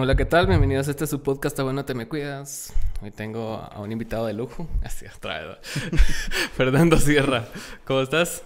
[0.00, 0.46] Hola, ¿qué tal?
[0.46, 2.72] Bienvenidos a este su podcast, Bueno Te Me Cuidas.
[3.02, 4.68] Hoy tengo a un invitado de lujo.
[4.84, 5.58] Así, otra vez.
[6.56, 7.48] Fernando Sierra.
[7.84, 8.44] ¿Cómo estás?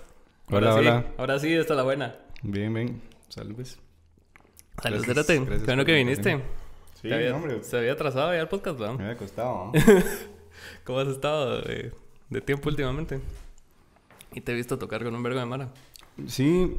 [0.51, 1.07] Hola, Ahora sí, hola.
[1.19, 2.17] Ahora sí, esta es la buena.
[2.43, 3.03] Bien, bien.
[3.29, 3.79] Saludos.
[4.83, 5.65] Saludos, Gracias, espérate.
[5.67, 6.39] bueno que viniste.
[7.03, 7.63] Sí, Te había- hombre.
[7.63, 8.95] Se había atrasado ya el podcast, ¿no?
[8.97, 9.73] Me había costado.
[10.85, 11.93] ¿Cómo has estado de,
[12.31, 13.21] de tiempo últimamente?
[14.33, 15.69] Y te he visto tocar con un vergo de mara.
[16.27, 16.79] sí,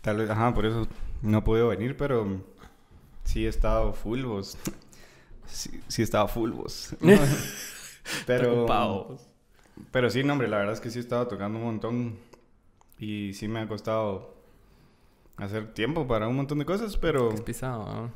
[0.00, 0.88] tal vez, ajá, por eso
[1.22, 2.42] no he podido venir, pero
[3.30, 4.58] sí he estado full vos.
[5.46, 6.96] Sí, sí he estado full vos.
[8.26, 8.66] pero,
[9.92, 12.18] pero sí, no, hombre, la verdad es que sí he estado tocando un montón
[12.98, 14.34] y sí me ha costado
[15.36, 18.10] hacer tiempo para un montón de cosas, pero Es pisado, ¿no?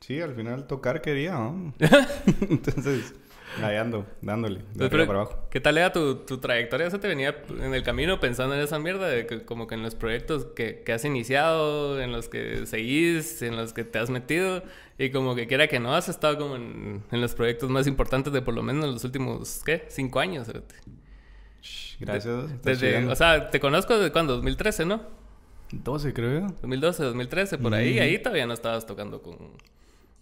[0.00, 1.74] sí, al final tocar quería, ¿no?
[2.48, 3.14] Entonces,
[3.62, 5.48] ahí ando, dándole, de Entonces, arriba pero, para abajo.
[5.50, 6.90] ¿Qué tal era tu, tu trayectoria?
[6.90, 9.08] ¿Se te venía en el camino pensando en esa mierda?
[9.08, 13.42] De que, como que en los proyectos que, que has iniciado, en los que seguís,
[13.42, 14.62] en los que te has metido,
[14.98, 18.32] y como que quiera que no, has estado como en, en los proyectos más importantes
[18.32, 19.84] de por lo menos los últimos, ¿qué?
[19.88, 20.48] Cinco años.
[22.00, 22.50] Gracias.
[22.50, 25.02] estás Desde, o sea, te conozco desde cuando, 2013, ¿no?
[25.72, 26.46] 12 creo yo.
[26.62, 27.94] 2012, 2013, por ahí.
[27.94, 28.02] Ujú.
[28.02, 29.36] Ahí todavía no estabas tocando con,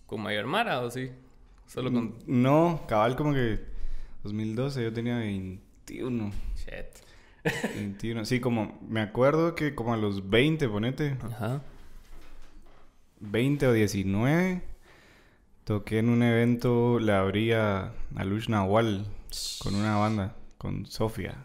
[0.06, 1.10] con Mayor Mara, ¿o sí?
[1.72, 2.14] Solo con...
[2.26, 3.60] No, cabal como que
[4.24, 6.30] 2012 yo tenía 21.
[6.56, 7.44] Shit.
[7.76, 8.24] 21.
[8.24, 11.62] Sí, como me acuerdo que como a los 20, ponete, Ajá.
[13.20, 14.62] 20 o 19,
[15.64, 19.06] toqué en un evento, le abría a Lush Nahual
[19.62, 21.36] con una banda, con Sofía.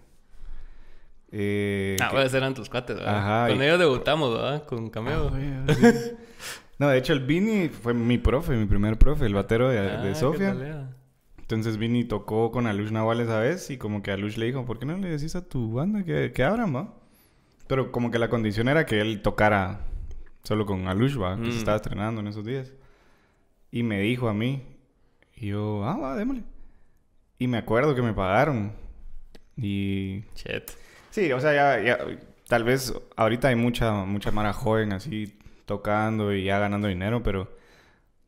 [1.31, 3.17] Eh, Ah, que- bueno, eran tus cuates, ¿verdad?
[3.17, 4.66] Ajá, Con y- ellos debutamos, ¿verdad?
[4.66, 5.30] Con Ah, Cameo.
[5.30, 5.44] güey,
[5.75, 6.12] sí.
[6.80, 10.02] No, de hecho el Vini fue mi profe, mi primer profe, el batero de, Ah,
[10.03, 10.89] de Sofía.
[11.39, 14.80] Entonces Vini tocó con Alush Naval esa vez y como que Alush le dijo, ¿por
[14.80, 16.94] qué no le decís a tu banda que, que abran, va?
[17.67, 19.81] Pero como que la condición era que él tocara
[20.44, 21.52] solo con Alush, va, que Mm.
[21.52, 22.73] se estaba estrenando en esos días.
[23.72, 24.62] Y me dijo a mí,
[25.36, 26.44] y yo, ah, va, démosle.
[27.39, 28.73] Y me acuerdo que me pagaron.
[29.56, 30.72] Y Shit.
[31.09, 31.97] sí, o sea, ya, ya
[32.47, 35.37] tal vez ahorita hay mucha, mucha mara joven así
[35.67, 37.55] tocando y ya ganando dinero, pero,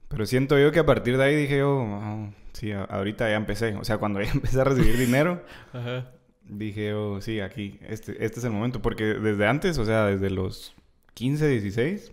[0.07, 3.73] pero siento yo que a partir de ahí dije yo, "Ah, sí, ahorita ya empecé.
[3.77, 5.41] O sea, cuando ya empecé a recibir dinero,
[5.73, 6.11] Ajá.
[6.43, 8.81] dije yo, sí, aquí, este, este es el momento.
[8.81, 10.75] Porque desde antes, o sea, desde los
[11.15, 12.11] 15, 16,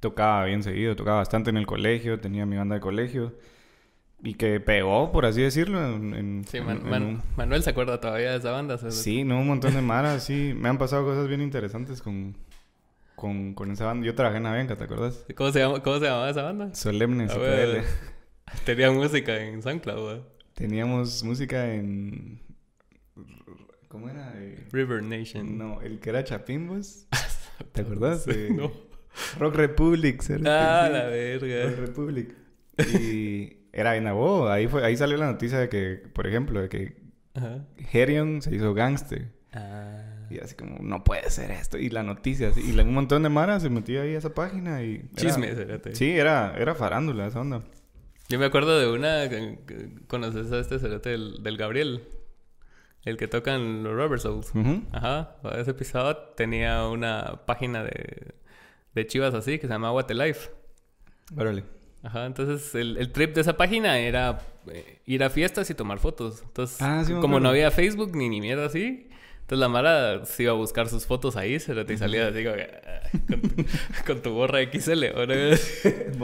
[0.00, 3.34] tocaba bien seguido, tocaba bastante en el colegio, tenía mi banda de colegio.
[4.22, 7.70] Y que pegó, por así decirlo, en, Sí, en- Man- en Man- un- Manuel se
[7.70, 8.76] acuerda todavía de esa banda.
[8.78, 8.96] ¿sabes?
[8.96, 10.52] Sí, no, un montón de maras, sí.
[10.56, 12.34] Me han pasado cosas bien interesantes con,
[13.20, 14.06] con, con esa banda.
[14.06, 15.24] Yo trabajé en Avianca, ¿te acuerdas?
[15.36, 16.74] ¿Cómo se, llama, ¿Cómo se llamaba esa banda?
[16.74, 17.28] Solemne.
[18.64, 20.26] Tenía música en SoundCloud, ¿verdad?
[20.54, 22.40] Teníamos música en...
[23.88, 24.32] ¿Cómo era?
[24.36, 25.58] Eh, River Nation.
[25.58, 27.06] No, el que era Chapín, vos.
[27.72, 28.26] ¿Te acordás?
[28.26, 28.72] Eh, No.
[29.38, 30.22] Rock Republic.
[30.22, 30.84] ¿será?
[30.84, 31.76] Ah, la Rock verga.
[31.76, 32.34] Republic.
[32.94, 34.48] Y era en Abo.
[34.48, 36.96] Ahí, fue, ahí salió la noticia de que, por ejemplo, de que
[37.34, 37.66] Ajá.
[37.92, 39.28] Herion se hizo gangster.
[39.52, 40.09] Ah.
[40.30, 41.76] Y así como, no puede ser esto.
[41.76, 42.60] Y la noticia, así.
[42.60, 45.02] Y un montón de Mara se metía ahí a esa página y...
[45.58, 45.80] era-.
[45.94, 47.62] Sí, era, era farándula esa onda.
[48.28, 49.28] Yo me acuerdo de una.
[50.06, 52.04] ¿Conoces a este cerote del, del Gabriel?
[53.04, 54.52] El que toca en los Rubber Souls.
[54.92, 58.34] Ajá, ese episodio tenía una página de,
[58.94, 60.50] de chivas así que se llamaba What the Life.
[61.36, 61.64] Órale.
[62.02, 65.98] Ajá, entonces el, el trip de esa página era eh, ir a fiestas y tomar
[65.98, 66.42] fotos.
[66.42, 69.09] Entonces, Ah, sí como no había Facebook ni ni mierda así,
[69.50, 72.54] entonces la Mara se iba a buscar sus fotos ahí, se te salía así como
[72.54, 73.64] que, ah, con, tu,
[74.06, 75.06] con tu gorra XL.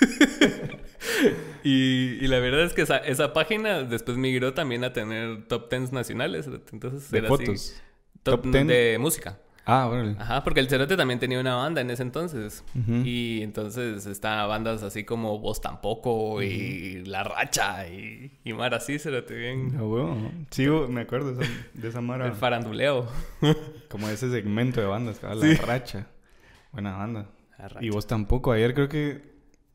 [1.64, 5.68] Y, y la verdad es que esa, esa página después migró también a tener top
[5.70, 6.48] 10 nacionales.
[6.72, 7.82] Entonces, De era así, fotos.
[8.22, 8.66] top, Top 10.
[8.66, 9.38] de música.
[9.64, 10.16] Ah, órale.
[10.18, 12.64] Ajá, porque el Cerote también tenía una banda en ese entonces.
[13.04, 18.98] Y entonces estaban bandas así como Vos Tampoco y La Racha y, y Mar así,
[18.98, 19.70] Cerote, bien.
[19.74, 20.32] Ah, ¿no?
[20.50, 22.26] Sí, yo me acuerdo de esa, de esa Mara.
[22.26, 23.06] El faranduleo.
[23.88, 25.54] Como ese segmento de bandas, Sí.
[25.56, 26.06] La Racha.
[26.72, 27.28] Buena banda.
[27.56, 27.84] La Racha.
[27.86, 28.50] Y vos tampoco.
[28.50, 29.22] Ayer creo que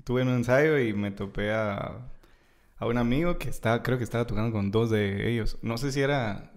[0.03, 2.09] tuve un ensayo y me topé a,
[2.77, 5.57] a un amigo que estaba, creo que estaba tocando con dos de ellos.
[5.62, 6.51] No sé si era...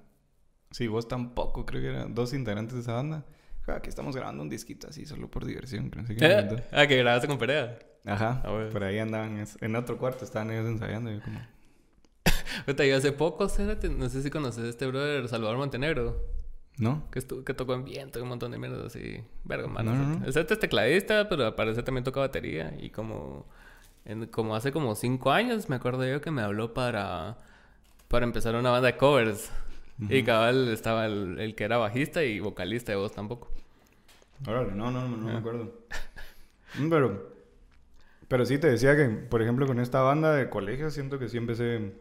[0.70, 3.25] Sí, vos tampoco, creo que eran dos integrantes de esa banda.
[3.67, 5.90] Ja, Aquí estamos grabando un disquito así, solo por diversión.
[5.90, 6.62] que no sé qué me contó.
[6.72, 7.78] ah, que grabaste con Perea.
[8.06, 9.44] Ajá, Ah, por ahí andaban.
[9.61, 11.11] En otro cuarto estaban ellos ensayando.
[11.12, 11.40] y yo como...
[12.84, 13.46] Yo hace poco,
[13.90, 16.25] no sé si conoces a este brother Salvador Montenegro.
[16.78, 17.11] ¿No?
[17.11, 19.22] Que, estu- que tocó en viento y un montón de mierdas así.
[19.44, 19.93] Verga, mano.
[19.94, 20.25] No, no, no.
[20.26, 22.75] El Cerote es tecladista, pero al parecer también toca batería.
[22.81, 23.46] Y como,
[24.06, 27.37] en- como hace como cinco años, me acuerdo yo que me habló para,
[28.08, 29.50] para empezar una banda de covers.
[30.08, 33.50] Y cabal estaba el, el que era bajista y vocalista de voz tampoco.
[34.47, 35.38] Órale, no, no, no, no me Ah.
[35.38, 35.73] acuerdo.
[36.79, 37.31] Mm, Pero
[38.29, 41.37] Pero sí te decía que, por ejemplo, con esta banda de colegio siento que sí
[41.37, 41.93] empecé...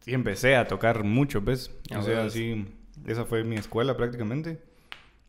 [0.00, 1.70] Sí empecé a tocar mucho, ¿ves?
[1.90, 2.66] Ah, O sea, sí...
[3.06, 4.60] Esa fue mi escuela prácticamente.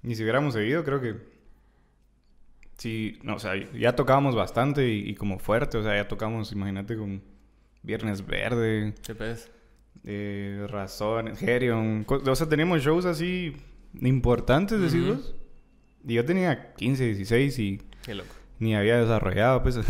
[0.04, 1.16] Y si hubiéramos seguido, creo que...
[2.78, 5.78] Sí, no, o sea, ya tocábamos bastante y, y como fuerte.
[5.78, 7.22] O sea, ya tocamos, imagínate, con
[7.84, 9.50] Viernes Verde, ¿Qué pues?
[10.06, 12.06] Eh, Razón, Herion.
[12.08, 13.56] O sea, teníamos shows así
[14.02, 15.14] importantes, decís Ujú.
[15.16, 15.36] vos.
[16.06, 18.30] Y yo tenía 15, 16 y Qué loco.
[18.60, 19.78] ni había desarrollado, pues.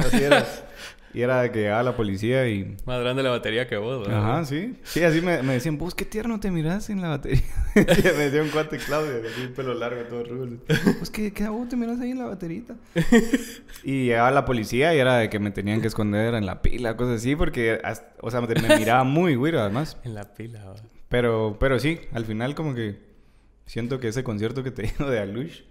[1.14, 2.76] y era de que llegaba la policía y...
[2.86, 4.20] Más grande la batería que vos, ¿verdad?
[4.34, 4.76] Ajá, sí.
[4.84, 7.42] Sí, así me, me decían, vos qué tierno te mirás en la batería.
[7.76, 10.60] me decía un cuate Claudio, así un pelo largo, todo rubio.
[11.00, 12.76] Vos qué, qué vos te mirás ahí en la baterita.
[13.84, 16.96] y llegaba la policía y era de que me tenían que esconder en la pila,
[16.98, 19.98] cosas así, porque, hasta- o sea, me, me miraba muy güiro además.
[20.04, 20.84] En la pila, ¿verdad?
[21.10, 22.98] Pero, pero sí, al final como que
[23.66, 25.62] siento que ese concierto que te digo de Alush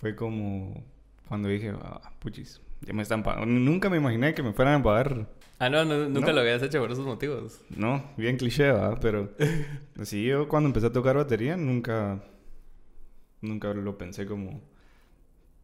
[0.00, 0.82] fue como
[1.28, 3.46] cuando dije, ah, puchis, ya me están pagando.
[3.46, 5.28] Nunca me imaginé que me fueran a pagar.
[5.58, 6.32] Ah, no, no, nunca No.
[6.34, 7.60] lo habías hecho por esos motivos.
[7.68, 8.98] No, bien cliché, ¿verdad?
[9.02, 9.30] Pero
[10.02, 12.22] sí, yo cuando empecé a tocar batería nunca,
[13.40, 14.60] nunca lo pensé como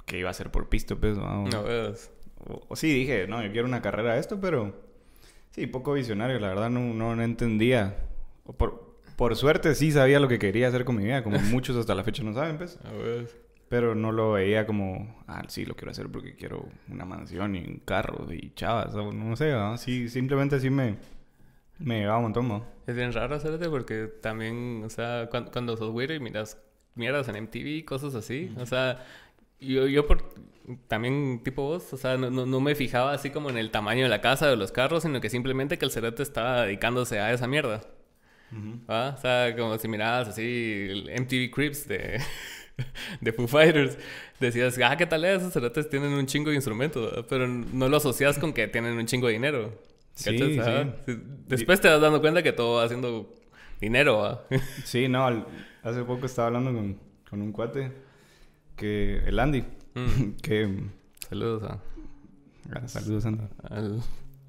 [0.04, 1.44] que iba a ser por pisto, pues, ¿verdad?
[1.50, 2.10] No ves.
[2.48, 4.74] o- o sí dije, no, yo quiero una carrera de esto, pero
[5.50, 7.96] sí, poco visionario, la verdad no, no, no entendía.
[8.58, 11.94] Por, por suerte sí sabía lo que quería hacer con mi vida, como muchos hasta
[11.94, 12.78] la fecha no saben, pues.
[12.84, 13.34] No ves.
[13.68, 17.64] Pero no lo veía como, ah, sí, lo quiero hacer porque quiero una mansión y
[17.66, 19.52] un carro y chavas, o no sé.
[19.76, 20.96] Sí, simplemente así me,
[21.78, 22.64] me llegaba un montón, ¿no?
[22.86, 26.62] Es bien raro hacerte porque también, o sea, cuando, cuando sos güiro y miras
[26.94, 29.04] mierdas en MTV, cosas así, o sea,
[29.60, 30.22] yo, yo por
[30.88, 34.04] también tipo vos, o sea, no, no, no me fijaba así como en el tamaño
[34.04, 37.20] de la casa o de los carros, sino que simplemente que el cerote estaba dedicándose
[37.20, 37.82] a esa mierda.
[38.88, 39.10] ¿va?
[39.10, 42.20] O sea, como si mirabas así el MTV Crips de,
[43.20, 43.98] de Foo Fighters,
[44.40, 45.40] decías, ah, ¿qué tal es?
[45.40, 49.06] Esos cerotes tienen un chingo de instrumentos, pero no lo asocias con que tienen un
[49.06, 49.72] chingo de dinero.
[50.14, 50.58] Sí, sí.
[51.46, 53.34] Después te vas dando cuenta que todo va haciendo
[53.80, 54.44] dinero, ¿va?
[54.84, 55.46] Sí, no, al-
[55.82, 57.92] hace poco estaba hablando con, con un cuate,
[58.76, 59.64] que el Andy,
[59.94, 60.32] Mm.
[60.42, 60.68] que...
[61.28, 63.44] Saludos a, saludos, Andy.
[63.70, 64.02] al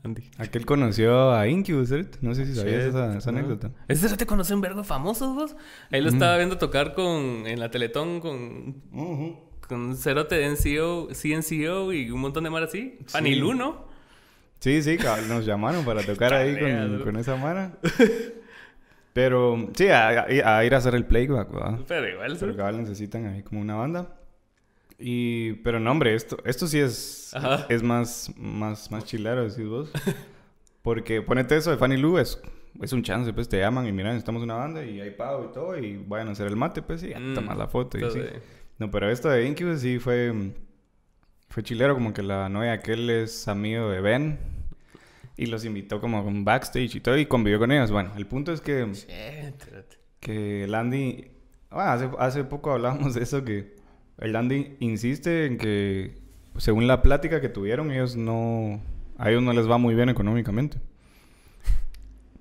[0.07, 0.23] Andy.
[0.37, 2.17] Aquel conoció a Incubus, ¿cierto?
[2.21, 3.37] No sé si sabías esa, esa no.
[3.39, 3.71] anécdota.
[3.87, 5.55] ¿Ese te conoce un vergo famoso, vos?
[5.91, 8.81] Ahí lo estaba viendo tocar con, en la Teletón con,
[9.67, 12.97] con un cerote de NCO, CNCO y un montón de mar así.
[13.11, 13.85] Panilú, ¿no?
[14.59, 14.97] Sí, sí,
[15.29, 17.77] nos llamaron para tocar ahí con, con esa mara.
[19.13, 21.79] Pero, sí, a, a- a ir a hacer el playback, ¿verdad?
[21.87, 22.57] Pero igual, Pero ¿sí?
[22.57, 24.16] cabal necesitan ahí como una banda.
[24.99, 27.65] Y, pero no, hombre, esto, esto sí es, Ajá.
[27.69, 29.91] es más, más, más chilero, decís vos.
[30.81, 32.41] Porque ponete eso de Fanny Lu, es,
[32.81, 35.53] es un chance, pues te llaman y miran, estamos una banda y hay pago y
[35.53, 38.09] todo, y vayan a hacer el mate, pues, y ya Mm, tomas la foto y
[38.09, 38.21] sí.
[38.79, 40.51] No, pero esto de Incubus sí fue,
[41.49, 44.39] fue chilero, como que la novia aquel es amigo de Ben.
[45.39, 47.91] Y los invitó como un backstage y todo, y convivió con ellos.
[47.91, 49.63] Bueno, el punto es que, Shit,
[50.19, 51.29] que el Andy...
[51.69, 53.75] Ah, hace, hace poco hablábamos de eso, que
[54.19, 56.17] el Andy insiste en que,
[56.57, 58.81] según la plática que tuvieron, ellos no...
[59.17, 60.77] A ellos no les va muy bien económicamente.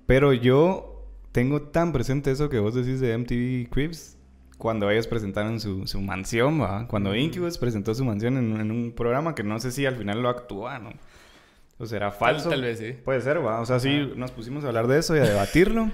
[0.05, 4.17] Pero yo tengo tan presente eso que vos decís de MTV Cribs
[4.57, 6.87] cuando ellos presentaron su, su mansión, ¿va?
[6.87, 10.21] Cuando Incubus presentó su mansión en, en un programa que no sé si al final
[10.21, 10.91] lo actúa, ¿no?
[11.77, 12.49] O será falso.
[12.49, 12.93] tal vez sí.
[12.93, 13.61] Puede ser, ¿va?
[13.61, 15.91] O sea, sí, nos pusimos a hablar de eso y a debatirlo.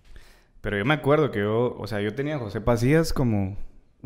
[0.60, 3.56] Pero yo me acuerdo que yo, o sea, yo tenía a José Pacías como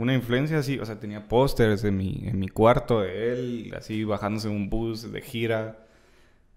[0.00, 4.02] una influencia así, o sea, tenía pósters en mi, en mi cuarto de él, así
[4.04, 5.84] bajándose en un bus de gira.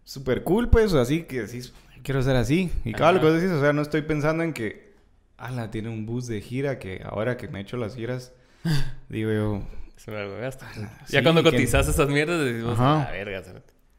[0.06, 1.74] Súper cool, pues, así que decís,
[2.04, 2.72] quiero ser así.
[2.86, 4.94] Y cada lo que decís, o sea, no estoy pensando en que,
[5.36, 8.34] ala, tiene un bus de gira que ahora que me he hecho las giras,
[9.10, 9.68] digo yo,
[10.08, 10.66] verga gasto.
[10.74, 13.10] sí, ya cuando cotizas esas mierdas, decimos, Ajá.
[13.10, 13.44] ah, verga.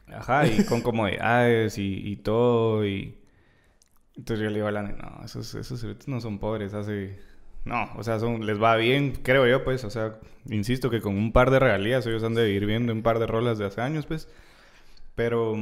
[0.06, 2.86] Ajá, y con comodidades y, y todo.
[2.86, 3.18] Y...
[4.16, 7.18] Entonces yo le digo a Lani, no, esos, esos no son pobres, hace...
[7.64, 9.85] No, o sea, son, les va bien, creo yo, pues.
[9.85, 10.18] O sea,
[10.50, 13.26] insisto que con un par de regalías ellos han de vivir viendo un par de
[13.26, 14.28] rolas de hace años, pues.
[15.14, 15.56] Pero...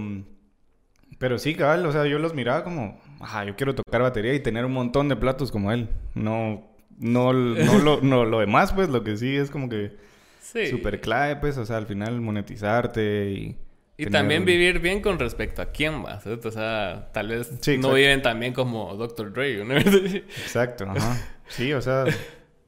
[1.18, 3.00] Pero sí, cabal, o sea, yo los miraba como...
[3.20, 5.88] Ajá, yo quiero tocar batería y tener un montón de platos como él.
[6.14, 6.68] No...
[6.98, 9.96] No, no, lo, no lo demás, pues, lo que sí es como que...
[10.40, 10.66] Sí.
[10.68, 13.58] Súper clave, pues, o sea, al final monetizarte y...
[13.96, 16.22] Y tener- también vivir bien con respecto a quién vas.
[16.24, 16.48] ¿cierto?
[16.48, 19.32] O sea, tal vez Sí, no viven tan bien como Dr.
[19.32, 19.64] Dre.
[19.64, 19.80] ¿no?
[19.80, 21.16] sí, Exacto, ajá.
[21.52, 22.04] Sí, o sea,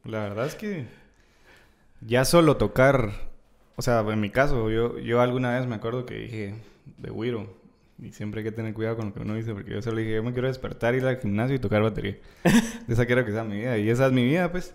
[0.05, 0.87] la verdad es que
[2.03, 3.13] ya solo tocar,
[3.77, 6.55] o sea, en mi caso, yo, yo alguna vez me acuerdo que dije
[6.99, 7.49] de Wiro,
[7.99, 10.15] y siempre hay que tener cuidado con lo que uno dice, porque yo solo dije,
[10.17, 12.19] yo me quiero despertar, ir al gimnasio y tocar batería.
[12.89, 14.75] Esa quiero que sea mi vida, y esa es mi vida, pues.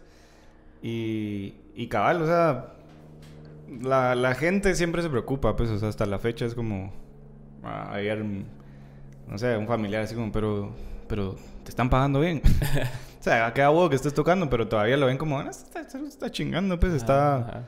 [0.82, 2.74] Y, y cabal, o sea,
[3.82, 6.92] la, la gente siempre se preocupa, pues, o sea, hasta la fecha es como...
[7.63, 10.74] ah, ayer, no sé, un familiar así como, pero,
[11.08, 12.42] pero, ¿te están pagando bien?
[13.19, 15.99] o sea, queda huevo que estés tocando, pero todavía lo ven como, "Ah, está, está-
[15.99, 17.63] está chingando, pues, está Ajá.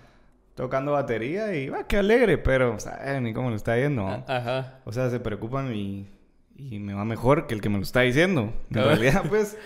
[0.55, 4.25] tocando batería y, va, qué alegre, pero, o sea, ni cómo lo está yendo, ¿no?
[4.27, 4.79] Ajá.
[4.85, 6.07] O sea, se preocupan y,
[6.55, 8.53] y me va mejor que el que me lo está diciendo.
[8.69, 8.89] En Cabal.
[8.99, 9.57] realidad, pues.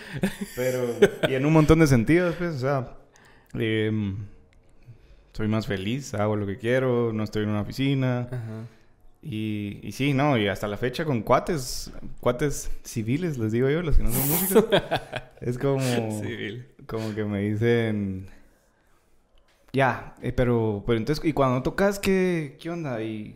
[0.56, 0.86] Pero.
[1.30, 2.56] Y en un montón de sentidos, pues.
[2.56, 2.90] O sea.
[3.54, 4.18] em,
[5.34, 8.28] soy más feliz, hago lo que quiero, no estoy en una oficina.
[8.32, 8.64] Ajá.
[9.28, 13.82] Y, y sí, no, y hasta la fecha con cuates, cuates civiles, les digo yo,
[13.82, 14.66] los que no son músicos.
[15.42, 15.82] es como.
[16.22, 16.68] Civil.
[16.86, 18.28] Como que me dicen.
[19.74, 23.02] Ya, eh, pero, pero entonces, y cuando tocas, ¿qué, qué onda?
[23.02, 23.36] Y,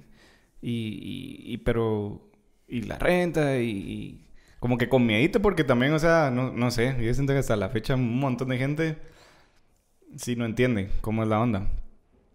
[0.62, 2.22] y, pero,
[2.68, 4.26] y la renta, y, y
[4.60, 7.56] como que con miedito, porque también, o sea, no, no sé, yo siento que hasta
[7.56, 8.98] la fecha un montón de gente
[10.18, 11.68] sí no entiende cómo es la onda.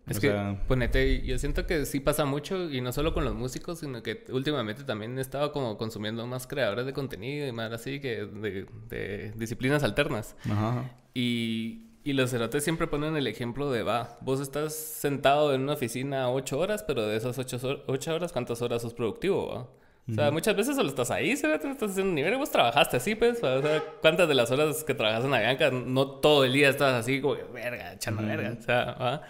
[0.07, 3.25] Es O que, sea- ponete, yo siento que sí pasa mucho y no solo con
[3.25, 7.53] los músicos, sino que últimamente también he estado como consumiendo más creadores de contenido y
[7.53, 10.37] más así que de, de disciplinas alternas.
[10.51, 10.91] Ajá.
[11.15, 15.73] Y, y los cerotes siempre ponen el ejemplo de, va, vos estás sentado en una
[15.73, 19.49] oficina ocho horas, pero de esas ocho, ocho horas, ¿cuántas horas sos productivo?
[19.55, 19.69] va?
[20.07, 23.15] O sea, muchas veces solo estás ahí, no estás haciendo un nivel vos trabajaste así,
[23.15, 23.43] pues.
[23.43, 26.93] O sea, ¿cuántas de las horas que trabajas en Avianca, no todo el día estás
[26.93, 28.55] así, como, verga, echando verga?
[28.59, 29.23] O sea, ¿va?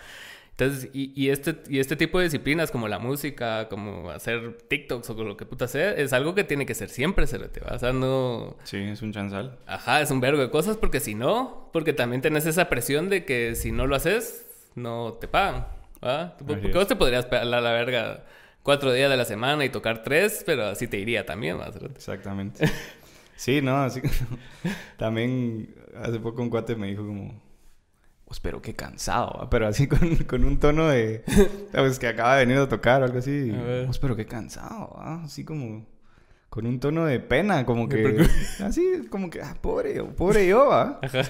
[0.56, 5.10] Entonces, y, y, este, y este tipo de disciplinas como la música, como hacer TikToks
[5.10, 7.74] o lo que puta sea, es algo que tiene que ser siempre, cerote, ¿va?
[7.74, 8.56] O sea, no...
[8.62, 9.58] Sí, es un chanzal.
[9.66, 13.24] Ajá, es un vergo de cosas porque si no, porque también tenés esa presión de
[13.24, 14.46] que si no lo haces,
[14.76, 15.66] no te pagan.
[16.04, 16.36] ¿va?
[16.36, 18.24] Porque vos te podrías pegar a la verga
[18.62, 21.58] cuatro días de la semana y tocar tres, pero así te iría también.
[21.58, 21.72] ¿va?
[21.96, 22.70] Exactamente.
[23.36, 24.00] Sí, no, así
[24.96, 27.42] también hace poco un cuate me dijo como,
[28.34, 31.22] pues pero qué cansado, ¿va?", pero así con, con un tono de,
[31.70, 33.52] sabes, que acaba de venir a tocar o algo así,
[33.86, 35.86] pues pero qué cansado, ¿va?", así como
[36.48, 38.26] con un tono de pena, como que,
[38.64, 40.98] así como que, ah, pobre pobre yo, ¿va?
[41.02, 41.22] Ajá.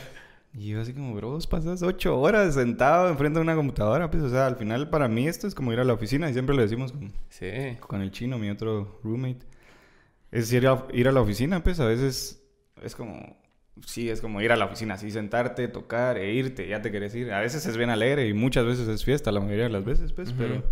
[0.54, 4.22] Y yo así como, bro, vos pasas ocho horas sentado enfrente de una computadora, pues,
[4.22, 6.54] o sea, al final para mí esto es como ir a la oficina y siempre
[6.54, 7.50] lo decimos con, Sí.
[7.80, 9.44] con el chino, mi otro roommate.
[10.30, 12.40] Es ir a, ir a la oficina, pues a veces
[12.82, 13.36] es como,
[13.86, 17.14] sí, es como ir a la oficina, así sentarte, tocar e irte, ya te querés
[17.14, 17.32] ir.
[17.32, 20.12] A veces es bien alegre y muchas veces es fiesta, la mayoría de las veces,
[20.12, 20.62] pues, pero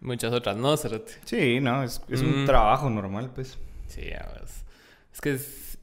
[0.00, 1.12] Muchas otras no, cerote.
[1.24, 2.46] sí, no, es, es un Mm.
[2.46, 3.58] trabajo normal, pues.
[3.86, 4.64] Sí, ves.
[5.12, 5.78] Es que es-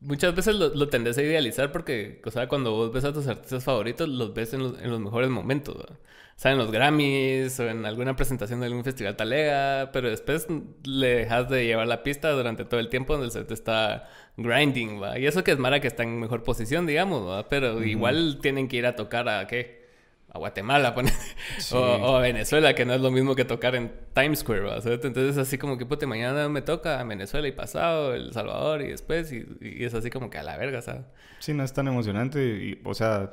[0.00, 3.26] muchas veces lo, lo tendés a idealizar porque, o sea, cuando vos ves a tus
[3.28, 5.94] artistas favoritos, los ves en los, en los mejores momentos, ¿va?
[5.94, 10.48] O sea, en los Grammys o en alguna presentación de algún festival talega, pero después
[10.82, 15.00] le dejas de llevar la pista durante todo el tiempo donde el set está grinding,
[15.02, 15.18] ¿va?
[15.18, 17.48] Y eso que es Mara que está en mejor posición, digamos, ¿va?
[17.48, 19.82] Pero igual tienen que ir a tocar a, ¿qué?
[20.30, 21.12] A Guatemala, pone.
[21.58, 21.74] Sí.
[21.74, 24.76] o, o a Venezuela, que no es lo mismo que tocar en Times Square, ¿va?
[24.76, 28.88] Entonces, así como que, puta, mañana me toca en Venezuela y pasado, El Salvador y
[28.88, 31.02] después, y, y es así como que a la verga, ¿sabes?
[31.38, 33.32] Sí, no es tan emocionante y, o sea,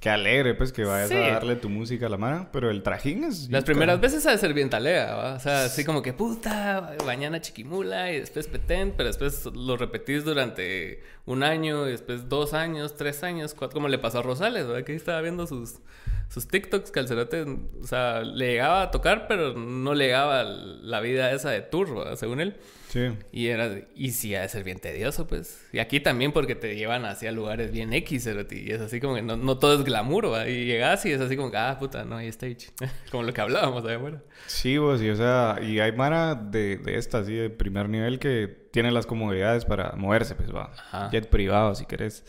[0.00, 1.14] qué alegre, pues, que vayas Sí.
[1.16, 3.50] a darle tu música a la mano, pero el trajín es...
[3.50, 5.34] Las primeras veces ha de ser bien talea, ¿va?
[5.34, 10.24] O sea, así como que, puta, mañana chiquimula y después petén, pero después lo repetís
[10.24, 14.66] durante un año y después dos años, tres años, cuatro, como le pasó a Rosales,
[14.66, 14.84] ¿verdad?
[14.84, 15.80] Que estaba viendo sus,
[16.28, 20.44] sus TikToks que al cerote, o sea, le llegaba a tocar, pero no le llegaba
[20.44, 22.14] la vida esa de tour, ¿verdad?
[22.14, 22.56] Según él.
[22.88, 23.08] Sí.
[23.32, 25.66] Y era, y sí, ha de ser bien tedioso, pues.
[25.72, 29.16] Y aquí también porque te llevan hacia lugares bien X, cerote, y es así como
[29.16, 30.48] que no, no todo es glamour, ¿va?
[30.48, 32.68] Y llegas y es así como que, ah, puta, no hay stage.
[33.10, 34.22] como lo que hablábamos ahí afuera.
[34.46, 38.20] Sí, vos, y o sea, y hay Mara de, de esta, así, de primer nivel,
[38.20, 40.70] que tiene las comodidades para moverse, pues va.
[40.72, 41.10] Ajá.
[41.10, 42.24] Jet privado, si querés.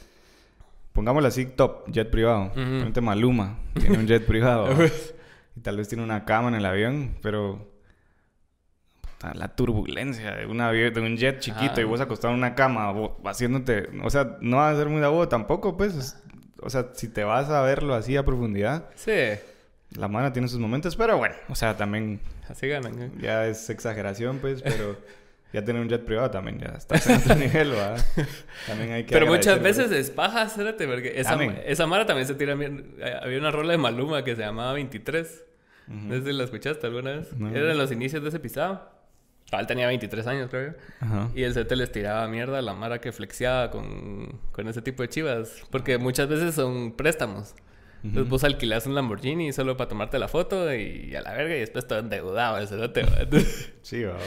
[0.94, 2.52] Pongámoslo así, top, jet privado.
[2.54, 4.66] Ponte Maluma, tiene un jet privado.
[4.66, 4.86] ¿va?
[5.56, 7.76] y tal vez tiene una cama en el avión, pero...
[9.34, 11.82] La turbulencia de un, avión, de un jet chiquito Ajá.
[11.82, 13.90] y vos acostado en una cama, vo- haciéndote...
[14.04, 15.96] O sea, no va a ser muy vos tampoco, pues.
[15.96, 16.24] es-
[16.62, 19.12] O sea, si te vas a verlo así a profundidad, Sí,
[19.92, 23.02] la mano tiene sus momentos, pero bueno, o sea, también así ganan.
[23.02, 23.12] ¿eh?
[23.20, 24.96] ya es exageración, pues, pero
[25.54, 28.06] ya tener un jet privado también ya estás en otro nivel, ¿verdad?
[28.68, 32.36] También hay que Pero muchas veces es paja, espérate, porque esa, esa Mara también se
[32.36, 32.96] tira bien.
[33.00, 35.46] eh, Había una rola de Maluma que se llamaba 23.
[35.88, 35.96] Ujú.
[35.98, 37.34] No sé si la escuchaste alguna vez.
[37.34, 37.50] No.
[37.50, 38.92] Era en los inicios de ese pisado.
[39.54, 41.30] Él tenía 23 años, creo yo.
[41.34, 45.02] Y el CT les tiraba mierda a la Mara que flexiaba con, con ese tipo
[45.04, 45.64] de chivas.
[45.72, 47.56] Porque muchas veces son préstamos.
[48.04, 51.60] Entonces vos alquilás un Lamborghini solo para tomarte la foto y a la verga y
[51.62, 52.62] después todo endeudado ¿va?
[52.62, 54.18] Entonces, Sí, va.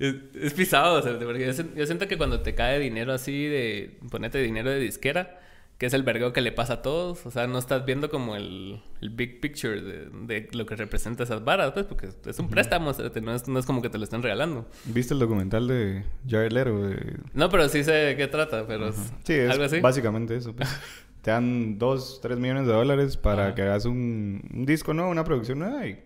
[0.00, 3.44] Es, es pisado, cerote, porque yo, sien- yo siento que cuando te cae dinero así
[3.44, 3.98] de...
[4.10, 5.38] Ponete dinero de disquera,
[5.76, 7.24] que es el vergueo que le pasa a todos.
[7.26, 11.24] O sea, no estás viendo como el, el big picture de, de, lo que representa
[11.24, 12.92] esas varas, pues, porque es un préstamo,
[13.22, 14.66] no es, no es como que te lo están regalando.
[14.86, 16.82] ¿Viste el documental de Jared Leto?
[16.82, 17.16] De...
[17.34, 19.80] No, pero sí sé de qué trata, pero sí, es algo así.
[19.80, 20.56] Básicamente eso.
[20.56, 20.68] Pues.
[21.22, 25.24] te dan dos, tres millones de dólares para que hagas un, un, disco nuevo, una
[25.24, 26.02] producción nueva y...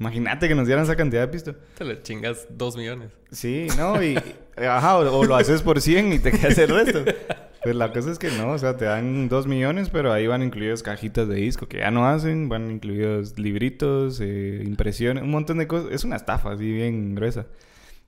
[0.00, 1.54] Imagínate que nos dieran esa cantidad de pisto.
[1.76, 3.10] Te le chingas dos millones.
[3.30, 4.16] Sí, no, y...
[4.56, 7.04] ajá, o, o, lo haces por 100 y te quedas el resto.
[7.62, 10.42] Pues la cosa es que no, o sea, te dan dos millones, pero ahí van
[10.42, 15.58] incluidas cajitas de disco que ya no hacen, van incluidos libritos, eh, impresiones, un montón
[15.58, 15.90] de cosas.
[15.92, 17.46] Es una estafa así bien gruesa.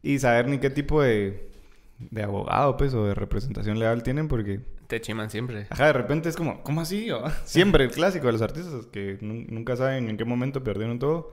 [0.02, 1.50] Y saber ni qué tipo de,
[1.98, 4.60] de abogado, pues, o de representación legal tienen, porque...
[4.86, 5.66] Te chiman siempre.
[5.70, 7.08] Ajá, de repente es como, ¿cómo así?
[7.44, 11.32] Siempre el clásico de los artistas, que nunca saben en qué momento perdieron todo,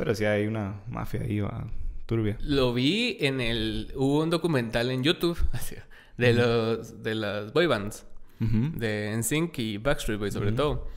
[0.00, 1.66] pero sí hay una mafia ahí, va,
[2.06, 2.38] turbia.
[2.40, 3.92] Lo vi en el...
[3.94, 5.38] Hubo un documental en YouTube,
[6.16, 8.06] de, los, de las boy bands.
[8.38, 10.88] De NSYNC y Backstreet Boys, sobre todo.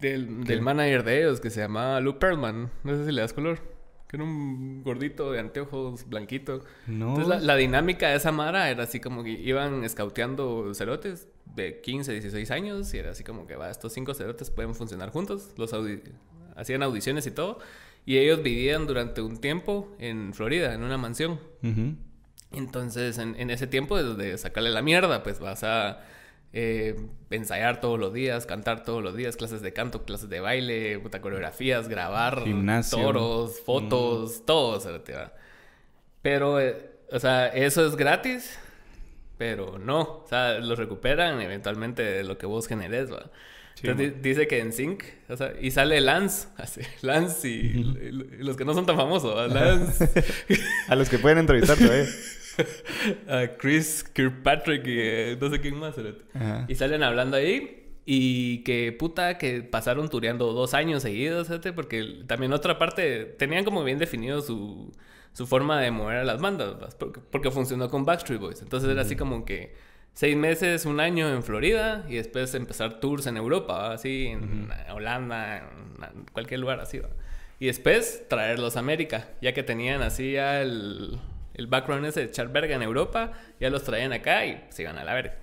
[0.00, 2.70] Del, del, manager de ellos, que se llamaba Luke Perlman.
[2.84, 3.58] No sé si le das color.
[4.06, 6.60] Que era un gordito de anteojos blanquito.
[6.86, 7.16] No.
[7.16, 12.12] Entonces, la, dinámica de esa mara era así como que iban escauteando cerotes de 15,
[12.12, 12.92] 16 años.
[12.92, 15.54] Y era así como que, va, estos cinco cerotes pueden funcionar juntos.
[15.56, 15.74] Los
[16.54, 17.58] hacían audiciones y todo.
[18.06, 21.40] Y ellos vivían durante un tiempo en Florida, en una mansión.
[22.52, 26.00] Entonces, en, ese tiempo de sacarle la mierda, pues vas a
[26.52, 26.96] eh,
[27.30, 31.20] ensayar todos los días, cantar todos los días, clases de canto, clases de baile, puta,
[31.20, 32.42] coreografías, grabar,
[32.90, 34.80] toros, fotos, todo.
[36.22, 38.58] Pero, eh, o sea, eso es gratis,
[39.38, 40.00] pero no.
[40.00, 43.30] O sea, lo recuperan eventualmente de lo que vos generes, ¿va?
[43.82, 47.72] Entonces dice que en Sync, o sea, y sale Lance, así, Lance y,
[48.38, 50.08] los que no son tan famosos, Lance.
[50.88, 52.06] a los que pueden entrevistar todavía.
[53.28, 55.94] a Chris Kirkpatrick y eh, no sé quién más.
[56.68, 57.76] Y salen hablando ahí.
[58.06, 63.84] Y que puta que pasaron tureando dos años seguidos, porque también otra parte tenían como
[63.84, 64.92] bien definido su,
[65.32, 68.62] su forma de mover a las bandas, porque, funcionó con Backstreet Boys.
[68.62, 69.74] Entonces era así como que
[70.14, 75.58] seis meses, un año en Florida y después empezar tours en Europa, así, en Holanda,
[75.58, 77.00] en cualquier lugar así.
[77.58, 81.18] Y después traerlos a América, ya que tenían así ya el
[81.60, 84.98] el background ese de echar verga en Europa, ya los traían acá y se iban
[84.98, 85.34] a la verga.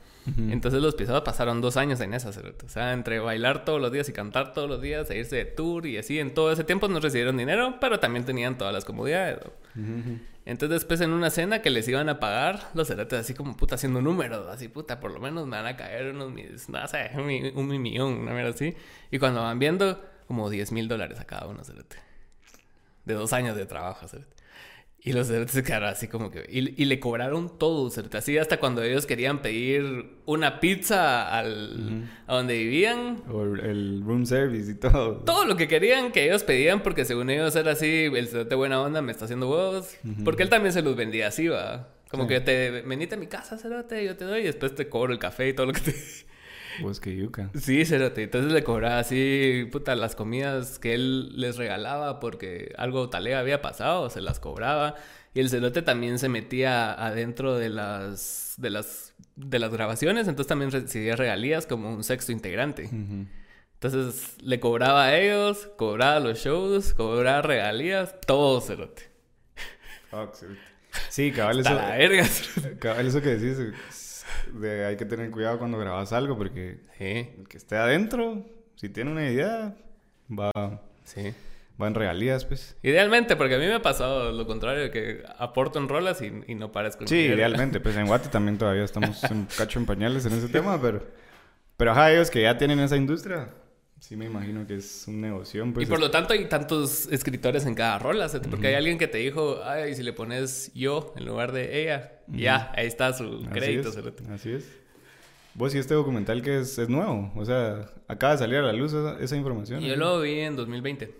[0.50, 4.10] Entonces los pisados pasaron dos años en esa, o sea, entre bailar todos los días
[4.10, 6.90] y cantar todos los días, e irse de tour y así, en todo ese tiempo
[6.90, 9.40] no recibieron dinero, pero también tenían todas las comodidades.
[10.46, 13.76] Entonces después en una cena que les iban a pagar, los cerotes así como puta
[13.76, 16.32] haciendo números, así puta, por lo menos me van a caer unos,
[16.70, 17.12] no sé,
[17.54, 18.76] un, millón, una mierda así.
[19.12, 21.98] Y cuando van viendo, como 10 mil dólares a cada uno, cerote.
[23.04, 24.37] De dos años de trabajo, cerote.
[25.08, 26.46] Y los cerotes se quedaron así como que...
[26.50, 28.18] Y, le cobraron todo, cerote.
[28.18, 33.24] Así hasta cuando ellos querían pedir una pizza al, a donde vivían.
[33.32, 35.20] O el room service y todo.
[35.20, 38.82] Todo lo que querían que ellos pedían porque según ellos era así, el cerote buena
[38.82, 39.96] onda me está haciendo huevos.
[40.26, 41.88] Porque él también se los vendía así, va.
[42.12, 45.14] Como que te venite a mi casa, cerote, yo te doy y después te cobro
[45.14, 45.96] el café y todo lo que te...
[46.82, 47.50] Pues que yuca.
[47.60, 48.24] Sí, cerote.
[48.24, 53.62] Entonces le cobraba así, puta, las comidas que él les regalaba porque algo tal había
[53.62, 54.96] pasado, se las cobraba.
[55.34, 60.48] Y el cerote también se metía adentro de las, de las, de las grabaciones, entonces
[60.48, 62.90] también recibía regalías como un sexto integrante.
[63.74, 69.04] Entonces le cobraba a ellos, cobraba los shows, cobraba regalías, todo cerote.
[71.10, 71.74] sí, cabal, eso.
[71.76, 72.26] La verga.
[72.80, 73.60] Cabal, eso que decís
[74.54, 79.12] de hay que tener cuidado cuando grabas algo porque el que esté adentro, si tiene
[79.12, 79.76] una idea,
[80.30, 81.34] va, sí.
[81.82, 82.76] va en regalías, pues.
[82.84, 86.72] Idealmente, porque a mí me ha pasado lo contrario, que aporto en rolas y, no
[86.72, 87.08] parezco.
[87.08, 90.80] Sí, idealmente, pues en Guate también todavía estamos un cacho en pañales en ese tema,
[90.82, 91.04] pero,
[91.76, 93.50] pero ajá, ellos que ya tienen esa industria,
[94.00, 95.66] Sí, me imagino que es un negocio.
[95.74, 99.08] Pues, y por lo tanto hay tantos escritores en cada rola, porque hay alguien que
[99.08, 103.46] te dijo, ay, si le pones yo en lugar de ella, ya, ahí está su
[103.52, 103.92] crédito.
[104.32, 104.78] Así es.
[105.56, 108.74] Vos y este documental que es, es, nuevo, o sea, acaba de salir a la
[108.74, 109.82] luz esa, información.
[109.82, 111.16] Yo lo vi en 2020.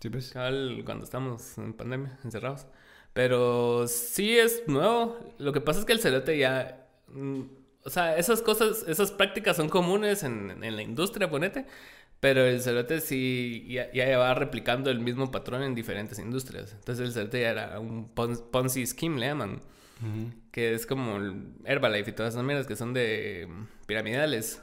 [0.00, 0.32] Sí, pues.
[0.32, 2.66] Cuando estamos en pandemia, encerrados.
[3.12, 5.18] Pero sí es nuevo.
[5.38, 6.86] Lo que pasa es que el cerote ya...
[7.08, 7.42] Mm,
[7.84, 11.66] o sea, esas cosas, esas prácticas son comunes en, en la industria, ponete.
[12.22, 16.72] Pero el cerote sí ya, ya, va replicando el mismo patrón en diferentes industrias.
[16.72, 19.60] Entonces el cerote ya era un Ponzi scheme, le llaman.
[20.52, 23.48] Que es como el Herbalife y todas esas mierdas que son de
[23.86, 24.62] piramidales.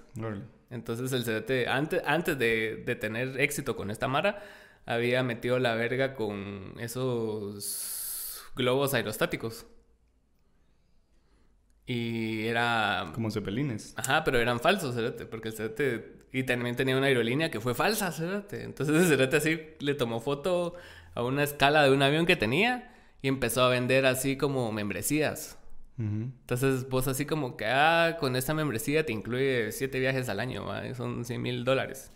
[0.69, 4.41] Entonces el cerote, antes, antes de, de, tener éxito con esta mara,
[4.85, 9.65] había metido la verga con esos globos aerostáticos.
[11.85, 13.11] Y era...
[13.13, 13.95] Como cepelines.
[13.97, 14.95] Ajá, pero eran falsos,
[15.29, 16.18] porque el cerote...
[16.31, 18.13] Y también tenía una aerolínea que fue falsa.
[18.51, 20.75] Entonces el cerote así le tomó foto
[21.15, 25.57] a una escala de un avión que tenía y empezó a vender así como membresías.
[25.97, 30.65] Entonces vos así como que, ah, con esta membresía te incluye siete viajes al año,
[30.65, 30.95] ¿va?
[30.95, 32.13] son 100 mil dólares.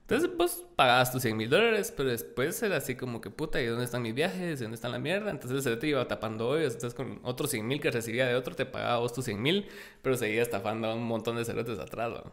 [0.00, 3.66] Entonces vos pagabas tus 100 mil dólares, pero después era así como que, puta, ¿y
[3.66, 4.58] dónde están mis viajes?
[4.58, 5.30] ¿Y dónde está la mierda?
[5.30, 6.72] Entonces se te iba tapando hoyos.
[6.72, 9.66] Entonces con otros 100 mil que recibía de otro, te pagaba vos tus 100 mil,
[10.00, 12.32] pero seguía estafando a un montón de cerotes atrás, ¿va?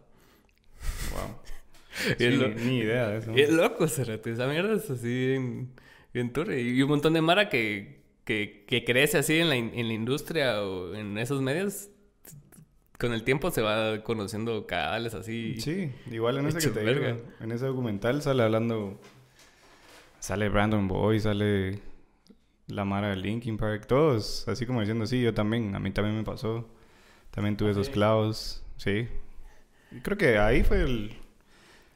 [1.12, 2.56] Wow.
[2.66, 3.32] ni idea de eso.
[3.36, 4.32] Y es loco, cerote.
[4.32, 5.38] Esa mierda es así
[6.14, 6.62] bien turre.
[6.62, 10.62] Y un montón de mara que que, que crece así en la, en la industria
[10.64, 11.90] o en esos medios,
[12.98, 15.62] con el tiempo se va conociendo canales así.
[15.62, 19.00] Sí, igual en ese que te digo, en ese documental sale hablando,
[20.20, 21.80] sale Brandon Boy, sale
[22.68, 26.18] la Mara de Linkin Park, todos así como diciendo, sí, yo también, a mí también
[26.18, 26.68] me pasó,
[27.30, 29.08] también tuve esos clavos, sí.
[30.02, 31.16] Creo que ahí fue el,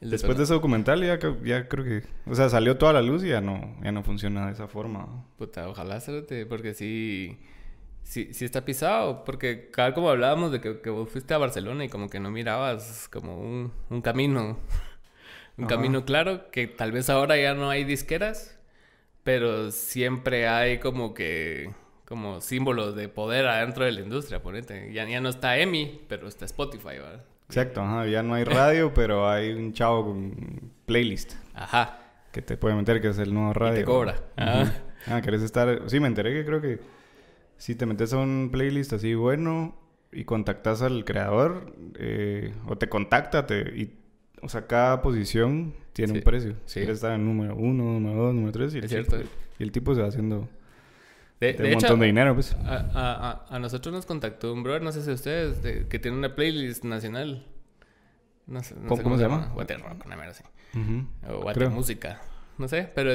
[0.00, 2.02] Después de ese documental ya, ya creo que...
[2.26, 5.26] O sea, salió toda la luz y ya no, ya no funciona de esa forma.
[5.36, 7.38] Puta, ojalá, cérate, porque sí...
[8.02, 11.84] Sí, sí está pisado, porque cada como hablábamos de que, que, vos fuiste a Barcelona
[11.84, 14.58] y como que no mirabas como un, un camino,
[15.58, 18.58] un camino claro, que tal vez ahora ya no hay disqueras,
[19.22, 21.72] pero siempre hay como que,
[22.06, 24.92] como símbolos de poder adentro de la industria, ponete.
[24.92, 27.24] Ya, ya no está EMI, pero está Spotify, ¿verdad?
[27.50, 28.06] Exacto, ajá.
[28.06, 31.34] Ya no hay radio, pero hay un chavo con playlist.
[31.54, 31.98] Ajá.
[32.32, 33.74] Que te puede meter, que es el nuevo radio.
[33.74, 34.16] Y te cobra.
[34.36, 34.72] Ajá.
[35.06, 35.82] Ah, ¿querés estar...?
[35.86, 36.80] Sí, me enteré que creo que
[37.56, 39.74] si te metes a un playlist así bueno
[40.12, 43.98] y contactas al creador, eh, o te contacta, te, y,
[44.42, 46.56] o sea, cada posición tiene un precio.
[46.64, 49.18] Si quieres estar en número uno, número dos, número tres, y el, es cierto.
[49.58, 50.48] y el tipo se va haciendo...
[51.40, 52.54] De, un montón de dinero, pues.
[52.64, 56.34] A, a, a, nosotros nos contactó un brother, no sé si ustedes, que tiene una
[56.34, 57.46] playlist nacional.
[58.46, 59.50] No sé, ¿Cómo, ¿cómo, se llama?
[59.54, 60.44] Water Rock, una mera así.
[61.28, 62.20] O Water Música.
[62.58, 63.10] No sé, pero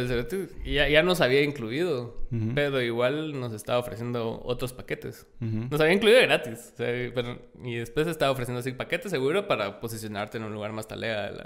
[0.65, 2.25] ya, ya nos había incluido.
[2.55, 5.27] Pero igual nos estaba ofreciendo otros paquetes.
[5.39, 6.71] Nos había incluido gratis.
[6.73, 10.73] O sea, pero, y después estaba ofreciendo así paquetes seguro para posicionarte en un lugar
[10.73, 11.45] más talea de la,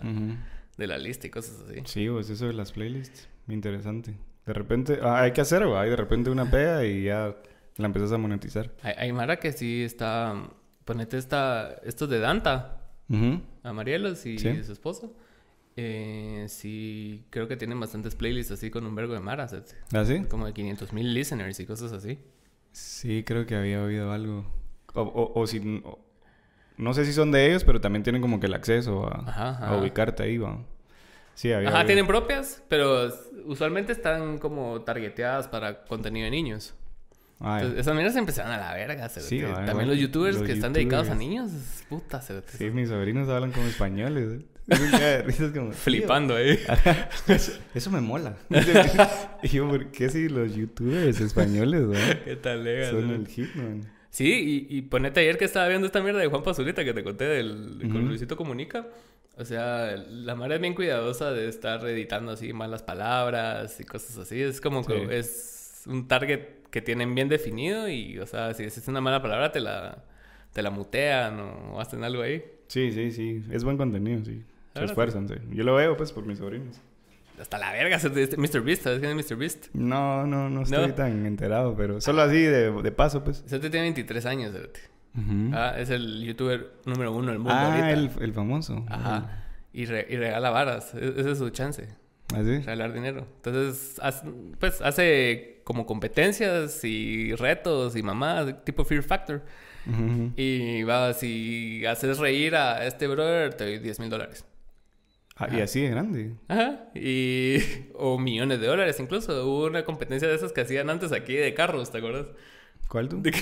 [0.77, 1.81] de la lista y cosas así.
[1.83, 3.27] Sí, pues eso de las playlists.
[3.49, 4.15] Interesante.
[4.49, 7.35] De repente, ah, hay que hacer, Hay de repente una pega y ya
[7.77, 8.71] la empiezas a monetizar.
[8.81, 10.49] Hay, Mara que sí está.
[10.85, 12.81] Ponete esta, esto de Danta.
[13.61, 15.15] A Marielos y su esposo.
[15.75, 19.47] Eh, sí, creo que tienen bastantes playlists así con un vergo de Mara.
[19.93, 20.23] ¿Ah, sí?
[20.27, 22.17] Como de 500 mil listeners y cosas así.
[22.71, 24.51] Sí, creo que había oído algo.
[24.95, 25.83] O, o, si.
[26.75, 29.77] no sé si son de ellos, pero también tienen como que el acceso a, a
[29.77, 30.65] ubicarte ahí, ¿va?
[31.39, 31.69] Sí, había.
[31.69, 33.09] Ajá, tienen propias, pero
[33.45, 36.73] usualmente están como targeteadas para contenido de niños.
[37.39, 39.07] Ah, Entonces, esas se empezaron a la verga.
[39.07, 41.49] Sí, También los youtubers que están dedicados a niños,
[41.87, 42.21] puta.
[42.21, 44.41] Se sí, mis sobrinos hablan como españoles.
[45.53, 46.59] como, Flipando ahí.
[47.73, 48.35] Eso, me mola.
[49.41, 52.23] y yo, ¿por qué si los youtubers españoles, güey?
[52.25, 52.91] ¿Qué tal, legal?
[52.91, 53.89] Son el hit, man.
[54.09, 57.01] Sí, y, y, ponete ayer que estaba viendo esta mierda de Juan Pazurita que te
[57.01, 58.87] conté del con Luisito Comunica.
[59.39, 64.17] O sea, la madre es bien cuidadosa de estar editando así malas palabras y cosas
[64.17, 64.41] así.
[64.41, 68.87] Es como que es un target que tienen bien definido y, o sea, si es
[68.89, 70.03] una mala palabra te la,
[70.51, 72.43] te la mutean o hacen algo ahí.
[72.67, 73.41] Sí, sí, sí.
[73.49, 74.43] Es buen contenido, sí.
[74.75, 75.35] Se esfuerzan, sí.
[75.51, 76.81] Yo lo veo, pues, por mis sobrinos.
[77.39, 78.61] Hasta la verga, Mr.
[78.61, 79.37] Beast, ¿sabes quién es Mr.
[79.37, 79.67] Beast?
[79.73, 83.43] No, no, no estoy tan enterado, pero solo así de, de paso, pues.
[83.45, 84.53] Ese tiene 23 años,
[85.53, 88.85] Ah, es el youtuber número uno del mundo ah, El, el famoso.
[88.89, 89.43] Ajá.
[89.73, 90.93] Y, y, regala varas.
[90.93, 91.87] E-, ese es su chance.
[92.33, 92.59] ¿Ah, sí?
[92.59, 93.27] Regalar dinero.
[93.37, 93.99] Entonces,
[94.59, 99.43] pues hace como competencias y retos y mamás, tipo Fear Factor.
[100.35, 104.45] Y va, si haces reír a este brother, te doy 10 mil dólares.
[105.35, 106.35] Ah, y así de grande.
[106.47, 106.89] Ajá.
[106.93, 107.57] Y...
[107.95, 109.45] O millones de dólares incluso.
[109.45, 112.27] Hubo una competencia de esas que hacían antes aquí de carros, ¿te acuerdas?
[112.87, 113.21] ¿Cuál tú?
[113.21, 113.41] De que,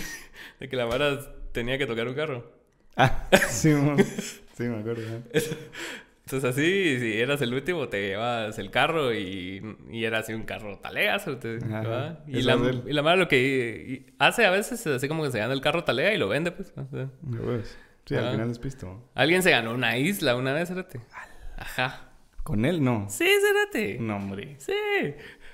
[0.60, 1.20] de que la vara
[1.58, 2.52] tenía que tocar un carro.
[2.96, 3.74] Ah, sí,
[4.54, 5.02] sí me acuerdo.
[5.34, 10.44] Entonces así, si eras el último, te llevabas el carro y, y era así un
[10.44, 11.18] carro talega.
[12.28, 15.40] y, la, y la madre lo que hace a veces es así como que se
[15.40, 16.72] gana el carro talea y lo vende, pues.
[18.06, 19.10] sí, al final es pisto.
[19.16, 21.02] Alguien se ganó una isla una vez, espérate.
[21.58, 22.12] Ajá.
[22.44, 22.84] ¿Con él?
[22.84, 23.08] No.
[23.10, 23.98] Sí, espérate.
[24.00, 24.58] No, hombre.
[24.60, 24.74] Sí.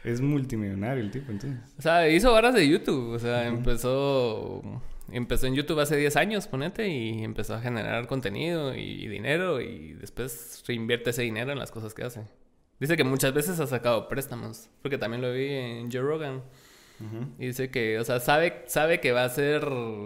[0.04, 1.74] Es multimillonario el tipo, entonces.
[1.78, 3.14] O sea, hizo varas de YouTube.
[3.14, 8.74] O sea, empezó empezó en YouTube hace 10 años, ponete, y empezó a generar contenido
[8.76, 12.22] y dinero y después reinvierte ese dinero en las cosas que hace.
[12.80, 16.44] Dice que muchas veces ha sacado préstamos, porque también lo vi en Joe Rogan,
[17.38, 19.62] Y dice que, o sea, sabe, sabe que va a ser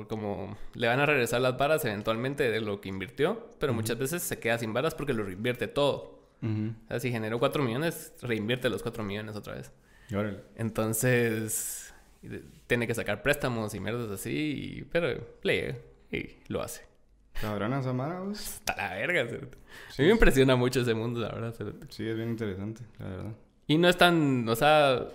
[0.07, 0.57] como...
[0.73, 4.39] Le van a regresar las varas eventualmente de lo que invirtió, pero muchas veces se
[4.39, 6.17] queda sin varas porque lo reinvierte todo.
[6.41, 9.71] O sea, si generó 4 millones, reinvierte los 4 millones otra vez.
[10.55, 11.86] Entonces,
[12.67, 15.75] tiene que sacar préstamos y mierdas así, pero lee
[16.11, 16.85] y lo hace.
[17.39, 19.21] Cabrona Samara, Está la verga.
[19.21, 21.53] A mí me impresiona mucho ese mundo, la verdad.
[21.89, 23.31] Sí, es bien interesante, la verdad.
[23.67, 25.07] Y no es tan, o sea,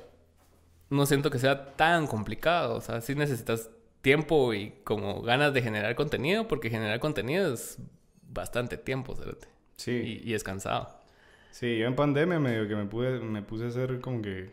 [0.90, 2.76] no siento que sea tan complicado.
[2.76, 3.70] O sea, sí necesitas
[4.02, 7.78] tiempo y como ganas de generar contenido, porque generar contenido es
[8.28, 9.48] bastante tiempo, ¿sabes?
[9.76, 10.20] Sí.
[10.24, 11.00] Y, es cansado.
[11.50, 14.50] Sí, yo en pandemia medio que me, pude, me puse a hacer como que...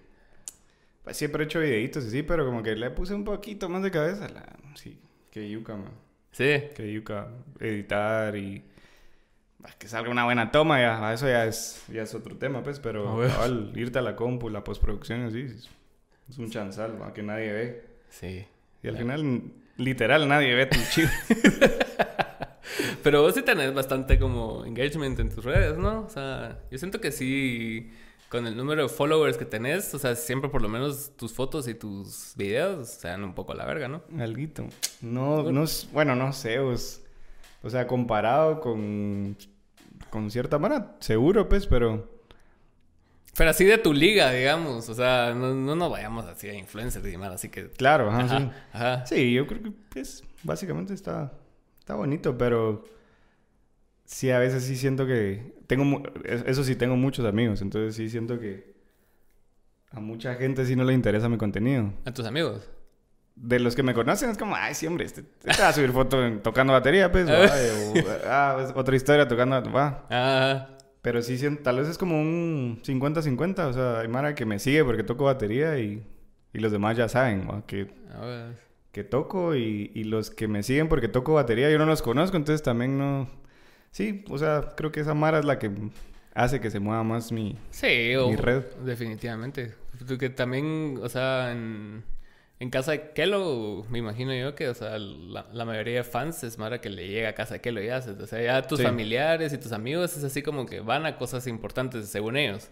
[1.04, 3.84] Pues siempre he hecho videitos y sí, pero como que le puse un poquito más
[3.84, 4.30] de cabeza.
[4.30, 5.00] La, sí,
[5.32, 5.92] que yuca, man.
[6.32, 6.64] Sí.
[6.76, 8.64] Que yuca editar y...
[9.78, 13.22] Que salga una buena toma, ya, eso ya es, ya es otro tema, pues, pero
[13.76, 15.48] irte a la compu, la postproducción, así,
[16.30, 17.14] es un chanzal, ¿va?
[17.14, 17.84] que nadie ve.
[18.10, 18.46] Sí.
[18.82, 19.42] Y al final,
[19.76, 21.10] literal, nadie ve tu chido.
[23.04, 26.02] Pero vos sí tenés bastante como engagement en tus redes, ¿no?
[26.02, 27.92] O sea, yo siento que sí,
[28.30, 31.68] con el número de followers que tenés, o sea, siempre por lo menos tus fotos
[31.68, 34.04] y tus videos se dan un poco a la verga, ¿no?
[34.20, 34.66] Alguito.
[35.02, 36.78] No, no, bueno, no sé, o
[37.70, 39.36] sea, comparado con,
[40.10, 42.20] con cierta manera, seguro, pues, pero
[43.40, 44.90] pero así de tu liga, digamos.
[44.90, 47.70] O sea, no, no nos vayamos así a influencers y demás, así que...
[47.70, 48.50] Claro, ajá, sí.
[48.74, 49.06] Ajá.
[49.06, 51.32] Sí, yo creo que, pues, básicamente está,
[51.80, 52.84] está bonito, pero...
[54.10, 55.54] Sí, a veces sí siento que...
[55.68, 56.02] Tengo...
[56.26, 58.74] Eso sí, tengo muchos amigos, entonces sí siento que...
[59.92, 61.94] A mucha gente sí no le interesa mi contenido.
[62.06, 62.68] ¿A tus amigos?
[63.42, 65.92] de los que me conocen es como, ay, sí, hombre, este, este va a subir
[65.92, 67.26] foto tocando batería, pues,
[68.26, 70.06] ah, pues, otra historia tocando, va.
[70.10, 70.68] Ah.
[71.02, 73.60] Pero sí, tal vez es como un 50-50.
[73.70, 76.06] O sea, hay Mara que me sigue porque toco batería y,
[76.54, 77.90] y los demás ya saben que,
[78.92, 79.56] que toco.
[79.56, 82.98] Y, y, los que me siguen porque toco batería yo no los conozco, entonces también
[82.98, 83.30] no...
[83.92, 85.72] Sí, o sea, creo que esa Mara es la que
[86.34, 88.64] hace que se mueva más mi, sí, mi red.
[88.84, 89.76] Definitivamente.
[90.20, 92.04] Que también, o sea, en
[92.60, 96.58] en casa de Kelo, me imagino yo que, o sea, la, mayoría de fans es
[96.58, 98.20] mara que le llega a casa de Kelo y haces.
[98.20, 101.48] O sea, ya tus familiares y tus amigos es así como que van a cosas
[101.48, 102.70] importantes según ellos.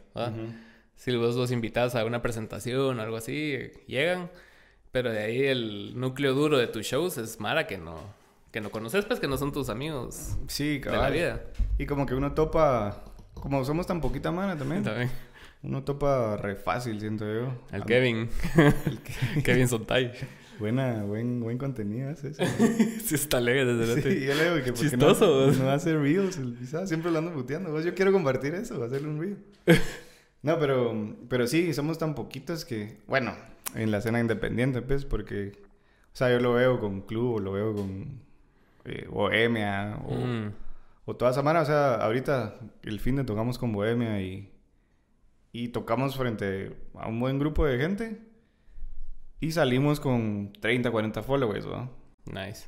[0.96, 4.30] Si vos los invitas a una presentación o algo así, llegan.
[4.92, 7.98] Pero de ahí el núcleo duro de tus shows es mara que no,
[8.58, 11.44] que no conoces, pues que no son tus amigos sí, de la vida.
[11.78, 13.04] Y como que uno topa,
[13.36, 14.82] como somos tan poquita mana también.
[14.82, 15.12] También.
[15.62, 17.54] Uno topa re fácil, siento yo.
[17.72, 18.28] El Kevin.
[19.36, 20.12] El Kevin Sontay.
[20.58, 22.34] Buena, buen, buen contenido ese.
[22.34, 25.52] sí, está alegre desde Sí, yo le digo que Chistoso.
[25.52, 27.80] No, no hace reels el Siempre lo ando puteando.
[27.80, 29.38] Yo quiero compartir eso, hacerle un reel.
[30.42, 32.98] no, pero, pero sí, somos tan poquitos que...
[33.06, 33.36] Bueno,
[33.76, 35.52] en la escena independiente, pues, porque...
[36.12, 38.26] O sea, yo lo veo con Club, o lo veo con
[38.88, 40.54] eh, Bohemia, o, mm.
[41.06, 41.42] o toda esa.
[41.42, 44.52] O sea, ahorita el fin de tocamos con Bohemia y
[45.58, 48.20] y tocamos frente a un buen grupo de gente
[49.40, 51.90] y salimos con 30, 40 followers, ¿no?
[52.26, 52.66] Nice.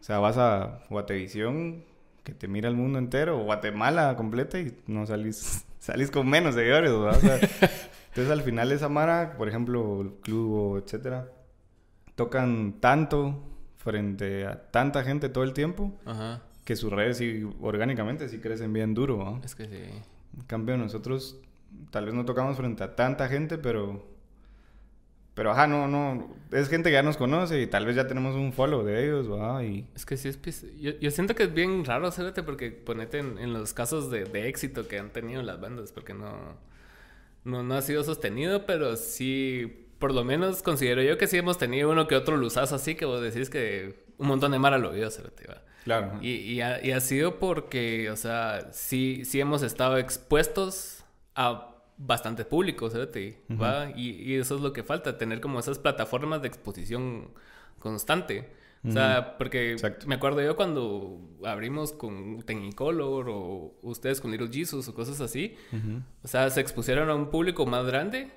[0.00, 1.84] O sea, vas a Guatevisión,
[2.22, 6.54] que te mira el mundo entero, o Guatemala completa y no salís, salís con menos
[6.54, 7.06] seguidores, ¿no?
[7.06, 7.34] O sea,
[8.08, 11.32] entonces al final esa Mara, por ejemplo, el club, etcétera,
[12.14, 13.42] tocan tanto
[13.82, 15.98] frente a tanta gente todo el tiempo
[16.64, 19.40] que sus redes sí, orgánicamente sí crecen bien duro, ¿no?
[19.44, 19.76] Es que sí.
[20.36, 21.40] En cambio, nosotros
[21.90, 24.08] tal vez no tocamos frente a tanta gente, pero...
[25.34, 28.34] Pero ajá, no, no, es gente que ya nos conoce y tal vez ya tenemos
[28.34, 29.62] un follow de ellos, ¿verdad?
[29.62, 29.86] Y...
[29.94, 33.52] Es que sí, es, yo, yo siento que es bien raro hacerte porque ponete en,
[33.52, 36.36] los casos de, de, éxito que han tenido las bandas, porque no,
[37.44, 41.58] no, no ha sido sostenido, pero sí, por lo menos considero yo que sí hemos
[41.58, 44.90] tenido uno que otro luzazo así que vos decís que un montón de Mara lo
[44.90, 45.62] vio, te va.
[45.84, 46.18] Claro.
[46.20, 51.74] Y, y, ha, y ha sido porque, o sea, sí, sí hemos estado expuestos a
[51.96, 53.36] bastante público, ¿sabes?
[53.50, 53.90] ¿Va?
[53.96, 57.30] Y, eso es lo que falta, tener como esas plataformas de exposición
[57.78, 58.50] constante.
[58.86, 64.88] O sea, porque me acuerdo yo cuando abrimos con Technicolor o ustedes con Little Jesus
[64.88, 65.54] o cosas así,
[66.22, 68.30] o sea, se expusieron a un público más grande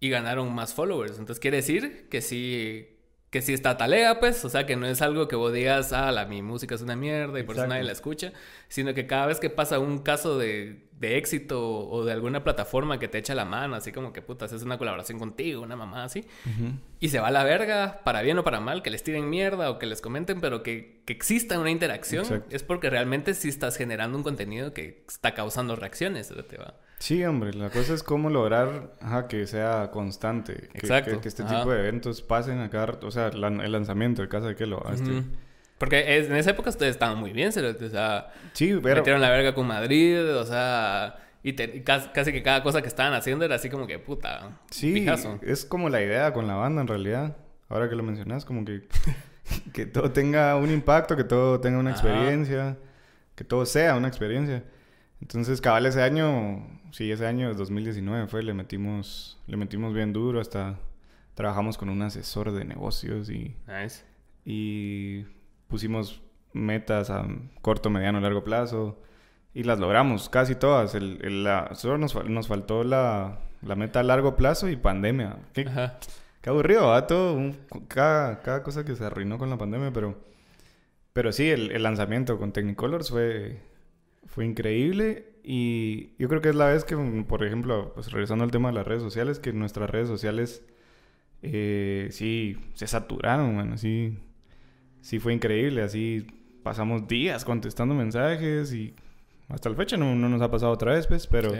[0.00, 1.18] y ganaron más followers.
[1.18, 2.96] Entonces quiere decir que sí
[3.30, 6.10] que si está talea, pues, o sea, que no es algo que vos digas, ah,
[6.10, 8.32] la, mi música es una mierda y por eso nadie la escucha,
[8.68, 12.98] sino que cada vez que pasa un caso de, de, éxito o de alguna plataforma
[12.98, 16.02] que te echa la mano, así como que putas, es una colaboración contigo, una mamá
[16.02, 16.26] así,
[16.98, 19.70] y se va a la verga, para bien o para mal, que les tiren mierda
[19.70, 23.76] o que les comenten, pero que, que exista una interacción, es porque realmente sí estás
[23.76, 26.74] generando un contenido que está causando reacciones, te va?
[27.00, 30.68] Sí, hombre, la cosa es cómo lograr ajá, que sea constante.
[30.72, 31.58] Que, Exacto, Que, que este ajá.
[31.60, 32.98] tipo de eventos pasen a cada.
[33.02, 34.86] O sea, la- el lanzamiento de Casa de Kelo.
[34.86, 35.24] a este- Ujú.
[35.78, 38.96] Porque es- en esa época ustedes estaban muy bien, cerote, o sea, Sí, pero...
[38.96, 42.82] metieron la verga con Madrid, o sea, y, te- y casi, casi que cada cosa
[42.82, 45.38] que estaban haciendo era así como que puta, Sí, pijazo.
[45.40, 47.34] es como la idea con la banda en realidad.
[47.70, 48.82] Ahora que lo mencionas, como que,
[49.72, 51.98] que todo tenga un impacto, que todo tenga una Ajá.
[52.06, 52.76] experiencia,
[53.34, 54.64] que todo sea una experiencia.
[55.22, 60.40] Entonces, cabal ese año, sí, ese año 2019 fue, le metimos, le metimos bien duro,
[60.40, 60.78] hasta
[61.34, 64.04] trabajamos con un asesor de negocios y, Nice.
[64.44, 65.24] y
[65.68, 66.20] pusimos
[66.52, 67.26] metas a
[67.62, 68.98] corto, mediano, largo plazo
[69.54, 70.94] y las logramos casi todas.
[70.94, 75.38] El, el- la- solo nos, nos faltó la, la meta a largo plazo y pandemia.
[75.52, 75.98] Qué, Ajá.
[76.42, 77.06] qué aburrido, ¿va?
[77.06, 77.56] Todo, un-
[77.88, 80.18] cada, cada cosa que se arruinó con la pandemia, pero,
[81.12, 83.60] pero sí, el, el lanzamiento con Technicolors fue,
[84.26, 88.44] fue increíble y yo creo que es la vez que, mm, por ejemplo, pues regresando
[88.44, 90.64] al tema de las redes sociales, que nuestras redes sociales
[91.42, 94.18] eh, sí se saturaron, bueno, sí,
[95.00, 96.26] sí fue increíble, así
[96.62, 98.94] pasamos días contestando mensajes y
[99.48, 101.50] hasta la fecha no, no nos ha pasado otra vez, pues, pero...
[101.50, 101.58] Sí.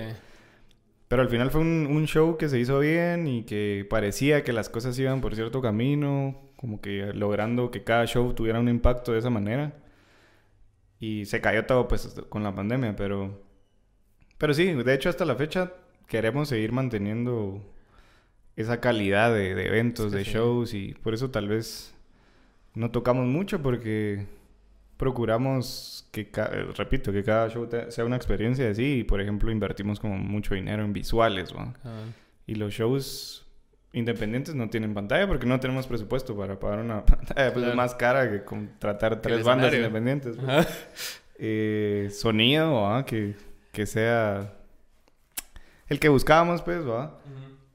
[1.09, 4.53] Pero al final fue un, un show que se hizo bien y que parecía que
[4.53, 9.11] las cosas iban por cierto camino, como que logrando que cada show tuviera un impacto
[9.11, 9.73] de esa manera.
[11.01, 13.50] Y se cayó todo pues con la pandemia, pero...
[14.41, 15.73] Pero sí, de hecho hasta la fecha
[16.09, 17.63] queremos seguir manteniendo
[18.57, 20.33] esa calidad de, de eventos, de sí.
[20.33, 21.95] shows y por eso tal vez
[22.75, 24.27] no tocamos mucho porque
[24.97, 26.29] procuramos que,
[26.77, 30.85] repito, que cada show sea una experiencia así y por ejemplo invertimos como mucho dinero
[30.85, 31.75] en visuales, ¿va?
[31.85, 32.03] Ah,
[32.47, 33.47] Y los shows
[33.93, 37.77] independientes no tienen pantalla porque no tenemos presupuesto para pagar una pantalla pues, Claro.
[37.77, 39.87] más cara que contratar tres bandas escenario.
[39.87, 40.37] independientes.
[40.37, 41.21] pues.
[41.43, 43.05] Eh, sonido, ¿va?
[43.07, 43.35] Que,
[43.73, 44.55] que sea
[45.89, 47.19] el que buscábamos, pues, ¿va?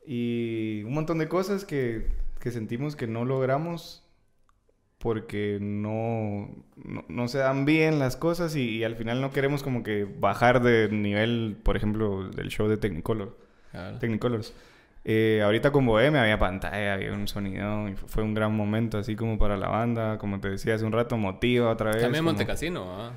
[0.06, 2.08] Y un montón de cosas que,
[2.40, 4.04] que sentimos que no logramos
[5.00, 9.62] porque no, no, no se dan bien las cosas y, y al final no queremos
[9.62, 13.38] como que bajar de nivel, por ejemplo, del show de Technicolor,
[13.72, 14.00] Claro.
[14.00, 14.54] Technicolors.
[15.04, 19.16] Eh, ahorita con Bohemia había pantalla, había un sonido y fue un gran momento así
[19.16, 22.02] como para la banda, como te decía hace un rato, motiva otra vez.
[22.02, 23.12] También como- Montecasino, ¿ah?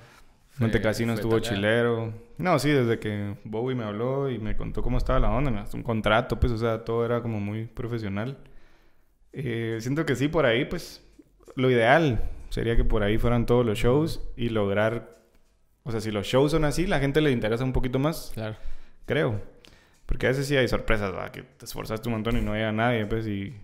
[0.58, 1.54] Fue estuvo tocar.
[1.54, 2.12] chilero.
[2.38, 5.82] No, sí, desde que Bowie me habló y me contó cómo estaba la onda, un
[5.82, 8.38] contrato, pues, o sea, todo era como muy profesional.
[9.32, 11.04] Eh, siento que sí, por ahí, pues,
[11.56, 15.18] lo ideal sería que por ahí fueran todos los shows y lograr,
[15.82, 18.56] o sea, si los shows son así, la gente le interesa un poquito más, Claro.
[19.06, 19.40] creo.
[20.06, 21.30] Porque a veces sí hay sorpresas, ¿va?
[21.30, 23.54] que te esforzaste un montón y no llega nadie, pues, y...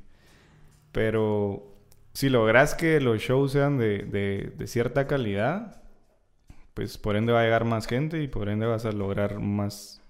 [0.92, 1.74] Pero
[2.12, 5.82] si logras que los shows sean de, de, de cierta calidad,
[6.74, 10.02] pues por ende va a llegar más gente y por ende vas a lograr más,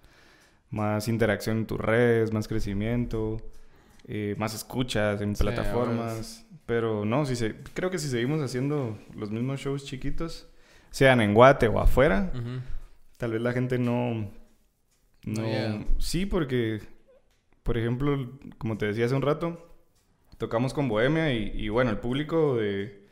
[0.71, 3.41] más interacción en tus redes, más crecimiento,
[4.09, 6.47] eh, más escuchas en Sí, plataformas.
[6.67, 10.49] Pero no, si se, creo que si seguimos haciendo los mismos shows chiquitos,
[10.91, 12.33] sean en Guate o afuera,
[13.19, 14.31] tal vez la gente no...
[15.25, 16.83] No sí, porque,
[17.63, 19.75] por ejemplo, como te decía hace un rato,
[20.39, 23.04] tocamos con Bohemia y, y bueno, el público de,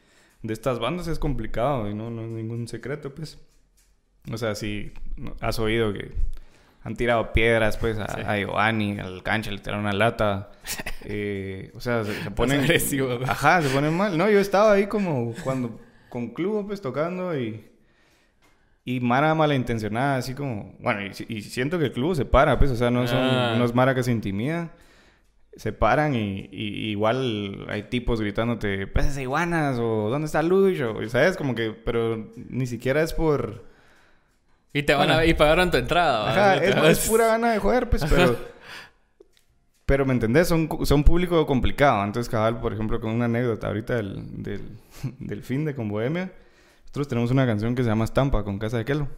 [0.43, 3.39] de estas bandas es complicado y no, no es ningún secreto, pues.
[4.31, 4.93] O sea, si
[5.41, 6.13] has oído que
[6.85, 8.21] han tirado piedras, pues, a, Sí.
[8.27, 10.51] a Giovanni, al cancha, le tiraron una lata.
[11.05, 12.61] Eh, o sea, se, se ponen...
[12.61, 13.19] agresivo.
[13.27, 14.17] Ajá, se ponen mal.
[14.17, 17.69] No, yo estaba ahí como cuando con Club, pues, tocando y...
[18.85, 20.77] Y Mara malintencionada, así como...
[20.79, 23.19] Bueno, y, y siento que el club se para, pues, o sea, no son...
[23.19, 23.55] Ah.
[23.59, 24.71] No es Mara que se intimida.
[25.57, 30.81] Se paran y, y- igual hay tipos gritándote, peces iguanas, o ¿dónde está Luis?
[30.81, 31.37] O, ¿sabes?
[31.37, 31.71] Como que...
[31.73, 33.65] Pero ni siquiera es por...
[34.73, 35.27] Y te van a...
[35.27, 36.31] Y pagaron tu entrada.
[36.31, 38.37] Ajá, es, pura gana de joder, pues, pero...
[39.85, 40.49] Pero, ¿me entendés?
[40.49, 42.03] Son, son público complicado.
[42.05, 44.63] Entonces, cabal, por ejemplo, con una anécdota ahorita del, del,
[45.19, 46.33] del fin de con Bohemia.
[46.85, 49.09] Nosotros tenemos una canción que se llama Estampa con Casa de Kelo.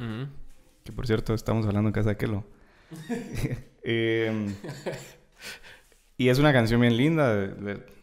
[0.83, 2.45] Que, por cierto, estamos hablando de Casa de Kelo.
[3.87, 4.55] Em,
[6.17, 7.35] y es una canción bien linda.
[7.35, 7.95] de- de-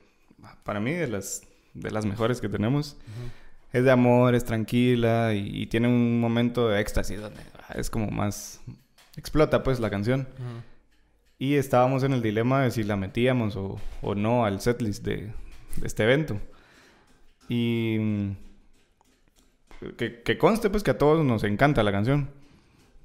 [0.64, 1.44] para mí, de las,
[1.74, 2.98] de las mejores que tenemos.
[3.74, 7.90] Es de amor, es tranquila y, y tiene un momento de éxtasis donde ah, es
[7.90, 8.60] como más...
[9.18, 10.22] Explota, pues, la canción.
[10.38, 10.62] Ujú.
[11.40, 15.32] Y estábamos en el dilema de si la metíamos o, o no al setlist de,
[15.78, 16.40] de este evento.
[17.50, 18.32] Y mm,
[19.98, 22.30] que, que conste pues que a todos nos encanta la canción.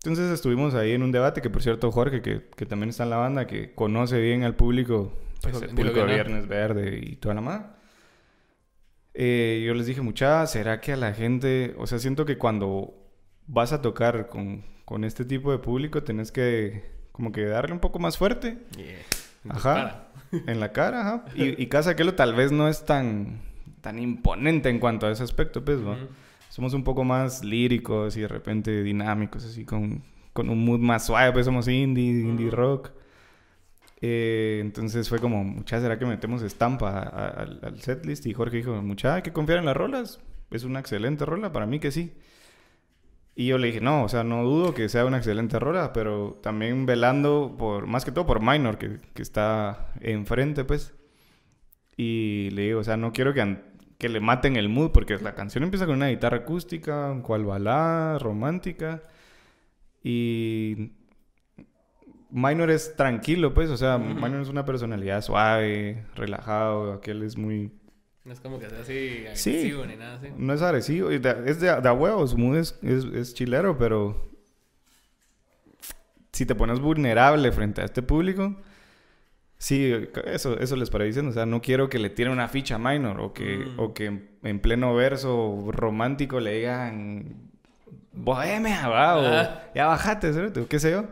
[0.07, 3.11] Entonces estuvimos ahí en un debate que por cierto Jorge, que, que también está en
[3.11, 6.15] la banda, que conoce bien al público, pues, Dijo- el público de.
[6.15, 7.67] Viernes Verde y toda la madre.
[9.15, 12.95] Eh, yo les dije, mucha, ¿será que a la gente, o sea, siento que cuando
[13.47, 17.81] vas a tocar con, con este tipo de público tenés que como que darle un
[17.81, 18.59] poco más fuerte.
[18.77, 18.97] Yeah.
[19.49, 20.09] Ajá.
[20.33, 21.25] En la cara, ajá.
[21.35, 23.41] Y, y Casa Aquelo tal vez no es tan,
[23.81, 25.97] tan imponente en cuanto a ese aspecto, pues, ¿no?
[26.57, 30.03] Somos un poco más líricos y de repente dinámicos, así con,
[30.33, 32.93] con un mood más suave, pues somos indie, indie rock.
[34.01, 38.25] Eh, entonces fue como, mucha, ¿será que metemos estampa a- a- al, setlist?
[38.27, 40.21] Y Jorge dijo, mucha, hay que confiar en las rolas.
[40.51, 42.13] Es una excelente rola, para mí que sí.
[43.35, 46.39] Y yo le dije, no, o sea, no dudo que sea una excelente rola, pero
[46.43, 50.95] también velando por, más que todo por Minor, que, que está enfrente, pues.
[51.97, 53.59] Y le digo, o sea, no quiero que,
[53.99, 57.45] que le maten el mood, porque la canción empieza con una guitarra acústica, un cual
[57.45, 59.03] balada, romántica.
[60.03, 60.93] Y
[62.31, 63.99] Minor es tranquilo, pues, o sea.
[63.99, 67.73] Minor es una personalidad suave, relajado, aquel es muy...
[68.25, 69.51] No es como que sea así Sí.
[69.51, 70.29] agresivo ni nada así.
[70.37, 71.35] No es agresivo, es de,
[71.81, 74.29] de a huevo, su mood es, es, es chilero, pero
[76.33, 78.57] si te pones vulnerable frente a este público,
[79.59, 79.93] sí,
[80.27, 83.21] eso, eso les para diciendo, o sea, no quiero que le tiren una ficha minor
[83.21, 83.81] o que, Mm.
[83.81, 84.07] o que
[84.43, 87.51] en pleno verso romántico le digan
[88.13, 89.63] bohemia, va, o Ah.
[89.75, 90.63] ya bajate, ¿cierto?
[90.63, 91.07] o qué sé yo.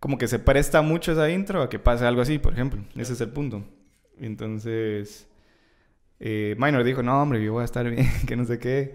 [0.00, 2.82] Como que se presta mucho esa intro a que pase algo así, por ejemplo.
[2.96, 3.62] Ese es el punto.
[4.18, 5.28] Entonces,
[6.20, 8.94] eh, Minor dijo, no, hombre, yo voy a estar bien, que no sé qué.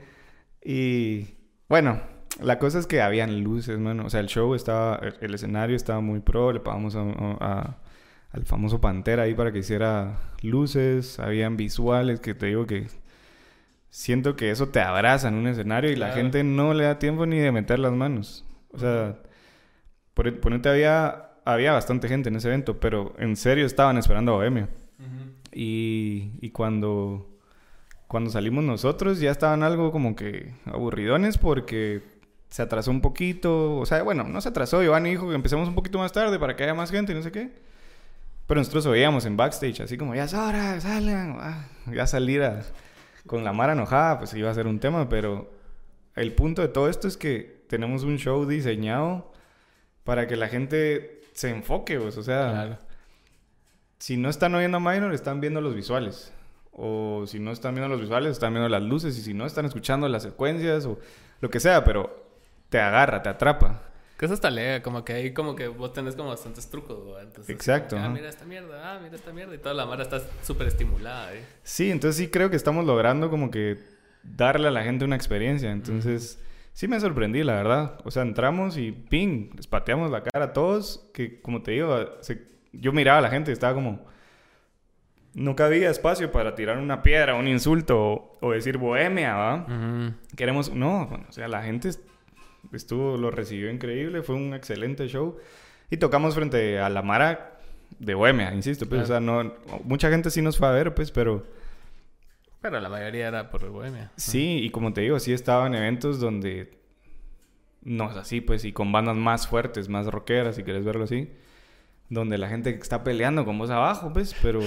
[0.63, 1.35] Y
[1.69, 2.01] bueno,
[2.41, 4.05] la cosa es que habían luces, mano.
[4.05, 6.51] O sea, el show estaba, el, el escenario estaba muy pro.
[6.51, 7.77] Le pagamos a-
[8.31, 11.19] al famoso Pantera ahí para que hiciera luces.
[11.19, 12.87] Habían visuales que te digo que
[13.89, 17.25] siento que eso te abraza en un escenario y la gente no le da tiempo
[17.25, 18.45] ni de meter las manos.
[18.71, 19.17] O sea,
[20.13, 24.35] por, ponete había, había bastante gente en ese evento, pero en serio estaban esperando a
[24.35, 24.69] Bohemia.
[25.53, 27.27] Y, y cuando,
[28.07, 32.03] cuando salimos nosotros ya estaban algo como que aburridones porque
[32.49, 33.77] se atrasó un poquito.
[33.77, 34.81] O sea, bueno, no se atrasó.
[34.81, 37.21] Giovanni dijo que empecemos un poquito más tarde para que haya más gente y no
[37.21, 37.51] sé qué.
[38.47, 41.37] Pero nosotros oíamos en backstage así como, ya es hora, salgan.
[41.39, 42.63] Ah, ya salir a-
[43.25, 45.09] con la mara enojada, pues iba a ser un tema.
[45.09, 45.51] Pero
[46.15, 49.31] el punto de todo esto es que tenemos un show diseñado
[50.05, 52.77] para que la gente se enfoque, pues, o sea Claro.
[53.99, 56.33] si no están oyendo a Minor, están viendo los visuales.
[56.71, 59.17] O si no están viendo los visuales, están viendo las luces.
[59.17, 60.99] Y si no, están escuchando las secuencias o
[61.41, 62.25] lo que sea, pero
[62.69, 63.81] te agarra, te atrapa.
[64.17, 67.19] Que eso está lega, como que ahí como que vos tenés como bastantes trucos, ¿no?
[67.19, 69.53] Entonces, Exacto, que, ah, mira esta mierda, ah, mira esta mierda.
[69.53, 71.43] Y toda la mara está súper estimulada, ¿eh?
[71.63, 73.77] Sí, entonces sí creo que estamos logrando como que
[74.23, 75.71] darle a la gente una experiencia.
[75.71, 76.41] Entonces,
[76.73, 77.99] sí me sorprendí, la verdad.
[78.05, 81.07] O sea, entramos y ping, les pateamos la cara a todos.
[81.13, 82.41] Que como te digo, se-
[82.73, 84.03] yo miraba a la gente y estaba como.
[85.35, 89.67] No cabía espacio para tirar una piedra, un insulto o, o decir bohemia, ¿va?
[90.35, 92.01] Queremos, no, bueno, o sea, la gente est-
[92.73, 95.37] estuvo, lo recibió increíble, fue un excelente show
[95.89, 97.59] y tocamos frente a la Mara
[97.99, 99.53] de Bohemia, insisto, pues, o sea, no,
[99.83, 101.45] mucha gente sí nos fue a ver, pues, pero
[102.61, 104.11] Pero la mayoría era por Bohemia.
[104.17, 106.77] sí, y como te digo, sí estaba en eventos donde
[107.83, 111.31] no es así, pues, y con bandas más fuertes, más rockeras, si quieres verlo así,
[112.09, 114.59] donde la gente está peleando con voz abajo, pues, pero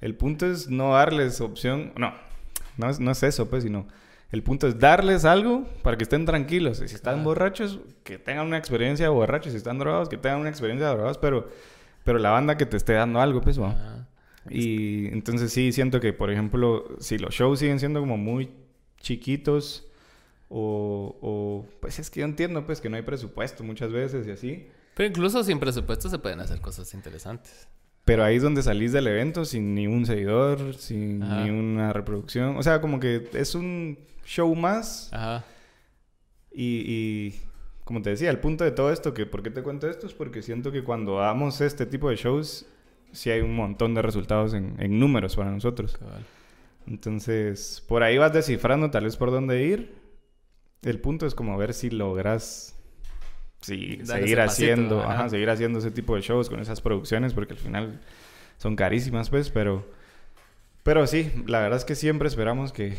[0.00, 2.14] el punto es no darles opción, no,
[2.78, 3.86] no es, no es eso, pues, sino
[4.30, 6.80] el punto es darles algo para que estén tranquilos.
[6.82, 10.40] Y si están borrachos, que tengan una experiencia de borrachos, si están drogados, que tengan
[10.40, 11.48] una experiencia de drogados, pero,
[12.04, 13.58] pero la banda que te esté dando algo, pues.
[13.58, 14.06] Ajá.
[14.48, 18.50] Y entonces sí siento que, por ejemplo, si los shows siguen siendo como muy
[19.00, 19.86] chiquitos
[20.48, 24.30] o, o pues es que yo entiendo pues que no hay presupuesto muchas veces y
[24.30, 24.68] así.
[24.94, 27.68] Pero incluso sin presupuesto se pueden hacer cosas interesantes.
[28.06, 31.42] Pero ahí es donde salís del evento sin ni un seguidor, sin Ajá.
[31.44, 32.56] ni una reproducción.
[32.56, 35.44] O sea, como que es un show más Ajá.
[36.52, 37.40] y, y
[37.84, 40.14] como te decía, el punto de todo esto, que por qué te cuento esto, es
[40.14, 42.64] porque siento que cuando damos este tipo de shows,
[43.12, 45.96] sí hay un montón de resultados en, en números para nosotros.
[45.98, 46.24] Cabal.
[46.86, 49.96] Entonces, por ahí vas descifrando tal vez por dónde ir.
[50.82, 52.75] El punto es como ver si logras
[53.60, 55.12] sí, seguir pasito, haciendo, ajá.
[55.12, 58.00] ajá, seguir haciendo ese tipo de shows con esas producciones, porque al final
[58.58, 59.86] son carísimas, pues, pero,
[60.82, 62.98] pero sí, la verdad es que siempre esperamos que,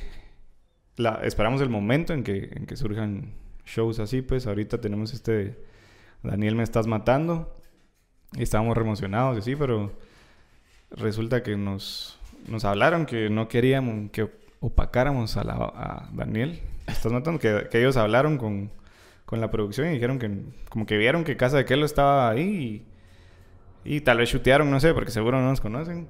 [0.96, 3.34] la, esperamos el momento en que, en que surjan
[3.66, 5.58] shows así, pues, ahorita tenemos este,
[6.24, 7.56] Daniel me estás matando,
[8.34, 9.92] y estábamos re emocionados, y sí, pero
[10.92, 14.30] resulta que nos, nos hablaron que no queríamos que
[14.60, 16.62] opacáramos a, la, a Daniel.
[16.88, 18.72] Estás notando que, que ellos hablaron con,
[19.28, 20.32] con la producción y dijeron que
[20.70, 22.84] como que vieron que Casa de Kelo estaba ahí
[23.86, 26.08] y, y tal vez chutearon, no sé, porque seguro no nos conocen.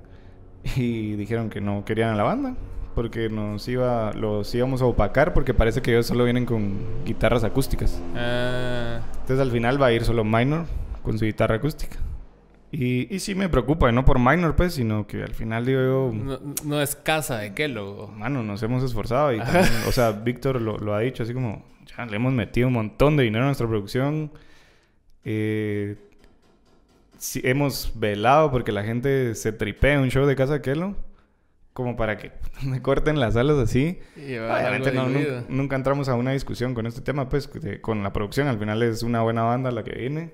[0.76, 2.56] Y dijeron que no querían a la banda
[2.94, 7.44] porque nos iba, los íbamos a opacar porque parece que ellos solo vienen con guitarras
[7.44, 8.02] acústicas.
[8.16, 10.66] Ah, Entonces al final va a ir solo Minor
[11.04, 11.98] con su guitarra acústica.
[12.72, 16.12] Y, y sí me preocupa, no por minor, pues, sino que al final digo yo,
[16.14, 18.10] No, no es casa de Kelo.
[18.18, 21.64] mano, nos hemos esforzado y también, o sea, Víctor lo, lo ha dicho así como,
[22.06, 24.32] le hemos metido un montón de dinero a nuestra producción.
[25.26, 25.96] Eh,
[27.18, 30.96] sí, hemos velado porque la gente se tripea un show de Casa Kelo,
[31.74, 32.32] como para que
[32.64, 34.00] me corten las alas así.
[34.62, 38.14] Obviamente no, nunca, nunca entramos a una discusión con este tema, pues, de- con la
[38.14, 38.48] producción.
[38.48, 40.34] Al final es una buena banda la que viene.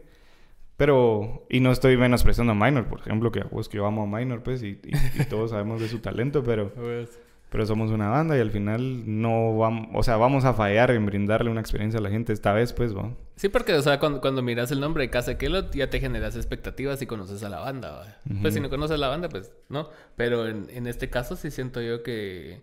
[0.75, 4.19] Pero, y no estoy menospreciando a Minor, por ejemplo, que, pues, que yo amo a
[4.19, 6.71] Minor, pues, y, y- y todos sabemos de su talento, pero,
[7.53, 11.05] pero somos una banda y al final no vamos, o sea, vamos a fallar en
[11.05, 13.11] brindarle una experiencia a la gente esta vez, pues, ¿va?
[13.35, 16.35] Sí, porque, o sea, cuando, cuando miras el nombre de Casa Kelo, ya te generas
[16.35, 17.91] expectativas y conoces a la banda.
[17.91, 18.17] ¿va?
[18.41, 19.87] Pues si no conoces a la banda, pues no.
[20.15, 22.61] Pero en, en este caso sí siento yo que.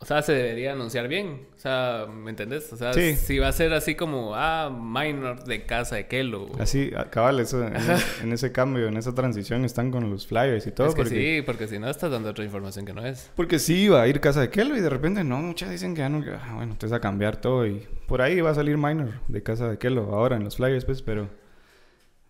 [0.00, 1.46] O sea, se debería anunciar bien.
[1.56, 2.70] O sea, ¿me entendés?
[2.74, 3.14] O sea, Sí.
[3.16, 6.48] si va a ser así como, ah, minor de Casa de Kelo.
[6.60, 7.74] Así, a- cabal, eso, en,
[8.22, 10.88] en ese cambio, en esa transición están con los flyers y todo.
[10.88, 13.30] es que porque, sí, porque si no estás dando otra información que no es.
[13.34, 16.00] Porque sí iba a ir casa de Kelo y de repente no, muchas dicen que
[16.00, 19.20] ya no, ah, bueno, entonces a cambiar todo y por ahí va a salir Minor
[19.28, 21.28] de casa de Kelo ahora en los flyers, pues, pero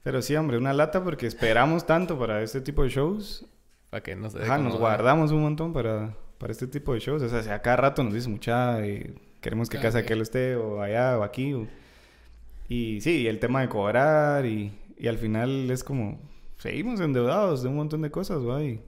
[0.05, 3.47] pero sí, hombre, una lata porque esperamos tanto para este tipo de shows.
[3.91, 7.23] Para que no se Ajá, nos guardamos un montón para, para este tipo de shows.
[7.23, 10.05] O sea, si a cada rato nos dice mucha y queremos que Claro, casa.
[10.05, 11.55] Kelo esté o allá o aquí.
[11.55, 11.67] o-
[12.69, 16.21] Y sí, y el tema de cobrar y, y al final es como
[16.59, 18.63] seguimos endeudados de un montón de cosas, ¿va?
[18.63, 18.79] Y,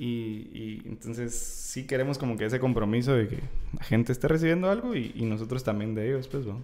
[0.00, 3.38] y, entonces sí queremos como que ese compromiso de que
[3.78, 6.56] la gente esté recibiendo algo y, y nosotros también de ellos, pues, ¿va?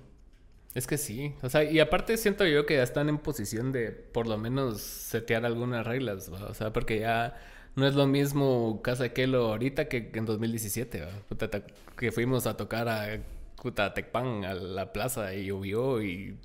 [0.74, 1.34] Es que sí.
[1.42, 4.80] O sea, y aparte siento yo que ya están en posición de por lo menos
[4.80, 6.46] setear algunas reglas, ¿va?
[6.46, 7.36] O sea, porque ya
[7.76, 11.10] no es lo mismo Casa de Kelo ahorita que en 2017, ¿va?
[11.28, 11.62] Puta, ta-
[11.96, 13.18] que fuimos a tocar a
[13.62, 16.36] puta, Tecpan, a la plaza y llovió y...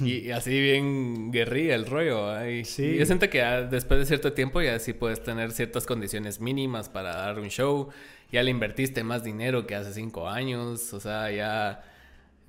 [0.00, 2.44] Y así bien guerrilla el rollo.
[2.50, 2.82] Y, Sí.
[2.84, 6.40] y yo siento que ya después de cierto tiempo ya sí puedes tener ciertas condiciones
[6.40, 7.90] mínimas para dar un show.
[8.32, 10.92] Ya le invertiste más dinero que hace cinco años.
[10.94, 11.84] O sea, ya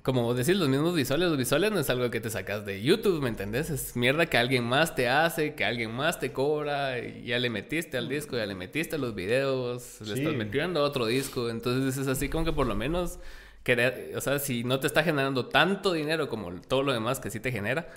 [0.06, 3.20] como decís, los mismos visuales, los visuales no es algo que te sacas de YouTube,
[3.20, 3.70] ¿me entendés?
[3.70, 7.50] Es mierda que alguien más te hace, que alguien más te cobra, y ya le
[7.50, 11.50] metiste al disco, ya le metiste a los videos, le estás metiendo a otro disco,
[11.50, 13.18] entonces es así como que por lo menos,
[13.64, 17.28] querer, o sea, si no te está generando tanto dinero como todo lo demás que
[17.28, 17.88] sí te genera,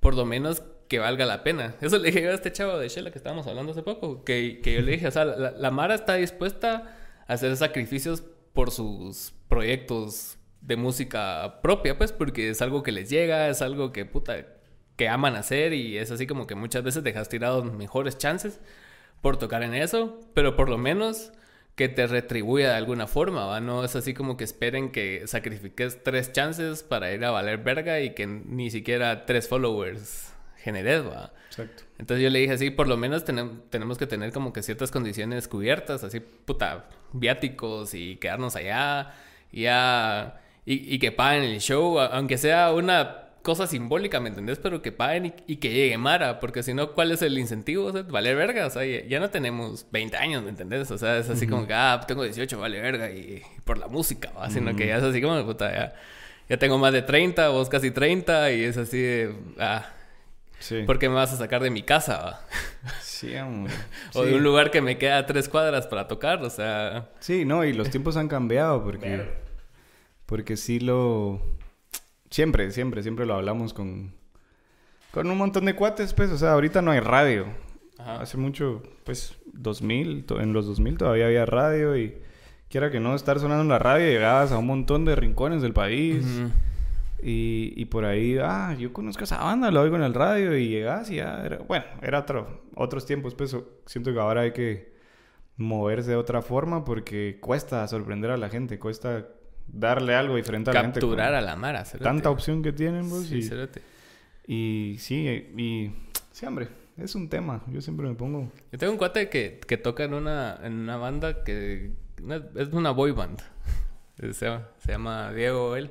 [0.00, 1.76] por lo menos que valga la pena.
[1.80, 4.60] Eso le dije yo a este chavo de Shela que estábamos hablando hace poco, que,
[4.62, 6.94] que yo le dije, o sea, la, la Mara está dispuesta
[7.26, 10.36] a hacer sacrificios por sus proyectos
[10.66, 14.46] de música propia, pues, porque es algo que les llega, es algo que, puta,
[14.96, 18.60] que aman hacer y es así como que muchas veces dejas tirados mejores chances
[19.20, 21.32] por tocar en eso, pero por lo menos
[21.74, 23.60] que te retribuya de alguna forma, ¿va?
[23.60, 28.00] No es así como que esperen que sacrifiques tres chances para ir a valer verga
[28.00, 31.32] y que ni siquiera tres followers generes, ¿va?
[31.48, 31.82] Exacto.
[31.98, 34.90] Entonces yo le dije así, por lo menos tenem- tenemos que tener como que ciertas
[34.90, 39.12] condiciones cubiertas, así, puta, viáticos y quedarnos allá,
[39.50, 44.58] y ya, y, y que paguen el show, aunque sea una cosa simbólica, ¿me entendés?
[44.58, 47.86] Pero que paguen y, y que llegue Mara, porque si no, ¿cuál es el incentivo?
[47.86, 50.90] O sea, vale verga, o sea, ya, no tenemos 20 años, ¿me entendés?
[50.90, 53.86] O sea, es así como que, ah, tengo 18, vale verga, y, y por la
[53.86, 54.48] música, ¿va?
[54.48, 55.94] Sino que ya es así como, puta, ya,
[56.48, 59.86] ya tengo más de 30, vos casi 30, y es así de, ah,
[60.60, 60.84] Sí.
[60.86, 62.40] ¿por qué me vas a sacar de mi casa, va?
[63.02, 63.74] Sí, hombre.
[64.14, 64.30] O Sí.
[64.30, 67.08] de un lugar que me queda a tres cuadras para tocar, o sea...
[67.20, 69.26] Sí, no, y los tiempos han cambiado porque,
[70.26, 71.40] porque sí lo...
[72.30, 74.12] Siempre, siempre, siempre lo hablamos con,
[75.12, 77.46] con un montón de cuates, pues, o sea, ahorita no hay radio.
[77.98, 78.20] Ajá.
[78.22, 82.16] Hace mucho, pues, 2000, to- en los 2000 todavía había radio y
[82.68, 85.72] quiera que no estar sonando en la radio, llegabas a un montón de rincones del
[85.72, 86.26] país
[87.22, 90.56] y, y por ahí, ah, yo conozco a esa banda, lo oigo en el radio
[90.58, 93.56] y llegas y ya, era, bueno, era otro, otros tiempos, pues,
[93.86, 94.92] siento que ahora hay que
[95.56, 99.28] moverse de otra forma porque cuesta sorprender a la gente, cuesta
[99.66, 101.00] darle algo diferente a la gente.
[101.00, 102.04] Capturar a la mara, cerote.
[102.04, 103.40] Tanta opción que tienen, vos, Sí,
[104.46, 105.92] y, y sí, y
[106.32, 108.50] sí, hombre, es un tema, yo siempre me pongo...
[108.72, 111.92] Yo tengo un cuate que, que toca en una, en una banda que...
[112.22, 113.40] una- es una boy band.
[114.32, 115.90] Se llama, se llama Diego él.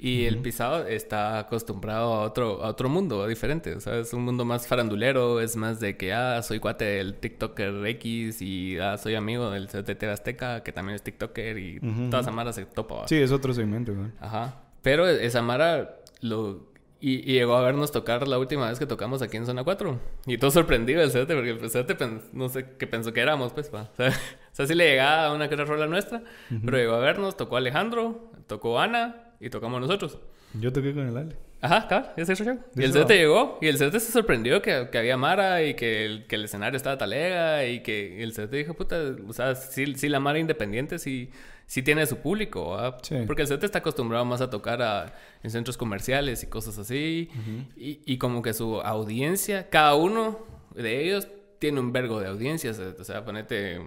[0.00, 3.74] Y el pisado está acostumbrado a otro, a otro mundo diferente.
[3.74, 5.40] O sea, es un mundo más farandulero.
[5.40, 9.66] Es más de que, ah, soy cuate del TikToker X y ah, soy amigo del
[9.66, 11.58] CTT Azteca, que también es TikToker.
[11.58, 12.28] Y Ujú, toda ujú.
[12.28, 12.94] esa mara se topa.
[12.94, 13.08] ¿va?
[13.08, 13.92] Sí, es otro segmento.
[14.20, 14.62] Ajá.
[14.82, 16.68] Pero esa Mara lo...
[17.00, 19.98] Y, y llegó a vernos tocar la última vez que tocamos aquí en Zona 4.
[20.26, 23.68] Y todo sorprendido el Cerote, porque el pen- no sé qué pensó que éramos, pues,
[23.68, 23.82] pa.
[23.92, 24.12] O sea, o
[24.52, 26.22] sea, sí le llegaba una que otra rola nuestra,
[26.64, 30.18] pero llegó a vernos, tocó Alejandro, tocó Ana y tocamos nosotros.
[30.54, 31.36] Yo toqué con el Ale.
[31.60, 32.58] Ajá, claro, ese show.
[32.76, 32.92] Y el.
[32.92, 36.36] CT llegó, y el CT se sorprendió que, que había Mara y que el, que
[36.36, 40.20] el escenario estaba talega y que el CT dijo, puta, o sea, sí, sí la
[40.20, 41.30] Mara independiente sí,
[41.66, 42.78] sí tiene su público.
[43.02, 43.16] Sí.
[43.26, 45.12] Porque el CT está acostumbrado más a tocar a-
[45.42, 47.28] en centros comerciales y cosas así.
[47.76, 50.38] y, y como que su audiencia, cada uno
[50.76, 51.26] de ellos
[51.58, 52.78] tiene un vergo de audiencias.
[52.78, 53.80] O sea, ponete,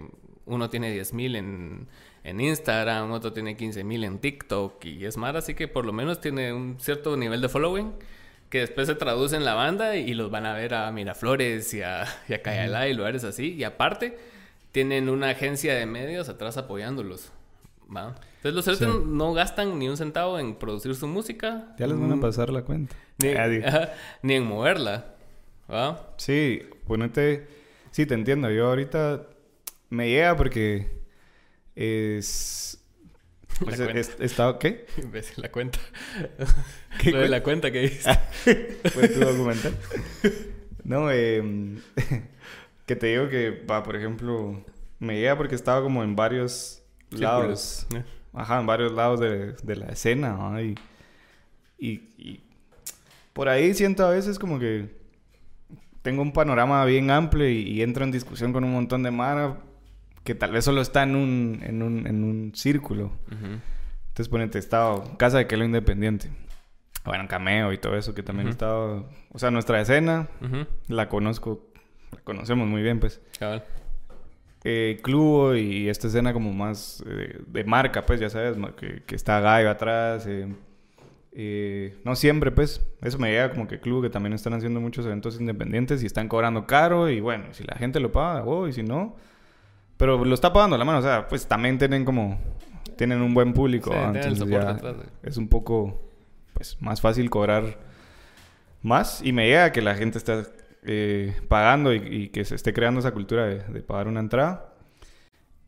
[0.44, 1.88] uno tiene 10.000 en,
[2.24, 6.20] en Instagram, otro tiene 15.000 en TikTok y es más, así que por lo menos
[6.20, 7.92] tiene un cierto nivel de following
[8.48, 11.82] que después se traduce en la banda y los van a ver a Miraflores y
[11.82, 13.54] a, y a Cayalá y lugares así.
[13.54, 14.18] Y aparte,
[14.72, 17.32] tienen una agencia de medios atrás apoyándolos.
[17.94, 18.14] ¿va?
[18.36, 19.02] Entonces los cerotes Sí.
[19.06, 21.74] no gastan ni un centavo en producir su música.
[21.78, 22.94] Ya les van a mm, pasar la cuenta.
[23.22, 23.92] Ni, Ah, ajá,
[24.22, 25.06] ni en moverla.
[25.70, 26.12] ¿va?
[26.18, 27.46] Sí, ponete...
[27.90, 28.50] Sí, te entiendo.
[28.50, 29.22] Yo ahorita
[29.88, 30.90] me llega porque
[31.76, 32.78] es...
[33.60, 33.98] Pues, cuenta.
[34.00, 34.58] es- estaba...
[34.58, 34.86] ¿Qué?
[35.02, 35.78] Imbécil, la cuenta.
[37.00, 38.10] ¿Qué Lo de cuen- la cuenta que dice.
[38.92, 39.76] Fue tu documental.
[40.84, 41.78] No, eh,
[42.86, 44.64] que te digo que, va, por ejemplo,
[44.98, 47.86] me llega porque estaba como en varios lados.
[47.88, 48.06] Círculos.
[48.34, 50.30] Ajá, en varios lados de, de la escena.
[50.32, 50.60] ¿no?
[50.60, 50.74] Y,
[51.78, 52.40] y, y
[53.32, 54.88] por ahí siento a veces como que
[56.02, 59.58] tengo un panorama bien amplio y, y entro en discusión con un montón de mara
[60.24, 63.12] que tal vez solo está en un, en un, en un círculo.
[63.30, 66.30] Entonces ponete, estaba Casa de Kelo Independiente.
[67.04, 69.04] Bueno, Cameo y todo eso que también estaba...
[69.30, 70.28] O sea, nuestra escena
[70.88, 71.66] la conozco,
[72.12, 73.20] la conocemos muy bien, pues.
[73.38, 73.64] Cabal.
[74.64, 79.16] Eh, Clubo y esta escena como más eh, de marca, pues, ya sabes, que, que
[79.16, 80.28] está Gallo atrás.
[81.32, 82.86] eh, no siempre, pues.
[83.00, 86.28] Eso me llega como que Clubo que también están haciendo muchos eventos independientes y están
[86.28, 89.16] cobrando caro y bueno, si la gente lo paga, oh, y si no...
[90.02, 92.40] Pero lo está pagando la mano, o sea, pues también tienen como...
[92.96, 94.94] Tienen un buen público, Sí, el Entonces ya güey.
[95.22, 96.10] es un poco,
[96.54, 97.78] pues, más fácil cobrar
[98.82, 99.22] más.
[99.22, 100.42] Y me llega que la gente está
[100.82, 104.74] eh, pagando y, y que se esté creando esa cultura de, de pagar una entrada.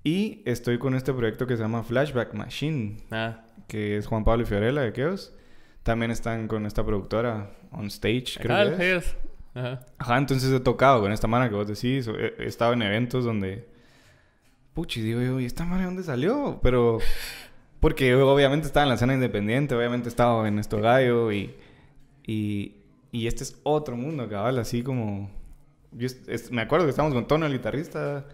[0.03, 4.43] Y estoy con este proyecto que se llama Flashback Machine, Ah, que es Juan Pablo
[4.43, 5.33] y Fiorella de Keos.
[5.85, 9.17] También están con esta productora on stage, creo cabal, que es.
[9.55, 9.87] Ajá.
[9.97, 12.09] Ajá, entonces he tocado con esta mano que vos decís.
[12.09, 13.73] He, he estado en eventos donde.
[14.75, 16.59] Puchi, digo yo, ¿y esta mano de dónde salió?
[16.63, 16.99] Pero.
[17.81, 21.55] Porque yo obviamente estaba en la escena independiente, obviamente estaba en esto gallo y.
[22.27, 22.77] Y,
[23.13, 25.31] y este es otro mundo, cabal, así como.
[25.93, 28.25] Yo es- es- me acuerdo que estábamos con Tono, el guitarrista,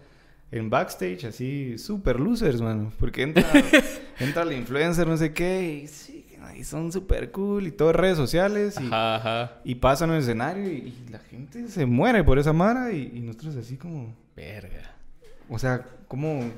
[0.51, 2.91] en backstage, así, super losers, mano.
[2.99, 3.43] Porque entra,
[4.19, 6.25] entra el influencer, no sé qué, y sí,
[6.57, 8.79] y son super cool y todo redes sociales.
[8.81, 9.51] Y, Ajá, ajá.
[9.63, 10.77] y pasan en el escenario y,
[11.07, 14.15] y la gente se muere por esa mara y, y nosotros así como...
[14.35, 14.95] Verga.
[15.51, 16.49] O sea, como...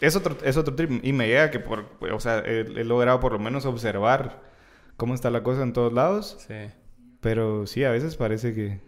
[0.00, 1.02] Es otro, es otro trip.
[1.04, 1.86] Y me llega que por...
[2.12, 4.42] O sea, he, he logrado por lo menos observar
[4.96, 6.44] cómo está la cosa en todos lados.
[6.46, 6.72] Sí.
[7.20, 8.80] Pero sí, a veces parece que...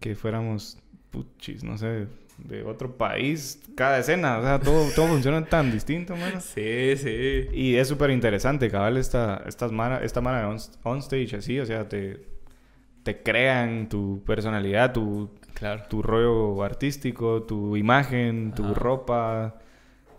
[0.00, 0.78] Que fuéramos...
[1.10, 2.06] Puchis, no sé...
[2.38, 3.62] De otro país.
[3.74, 4.38] Cada escena.
[4.38, 6.40] O sea, todo, todo funciona tan distinto, mano.
[6.40, 7.48] Sí, sí.
[7.52, 11.58] Y es súper interesante, cabal, esta, estas mara, esta mara de on, on stage así,
[11.58, 12.20] o sea, te,
[13.02, 15.82] te crean tu personalidad, tu, Claro.
[15.88, 18.74] tu rollo artístico, tu imagen, tu Ajá.
[18.74, 19.54] ropa.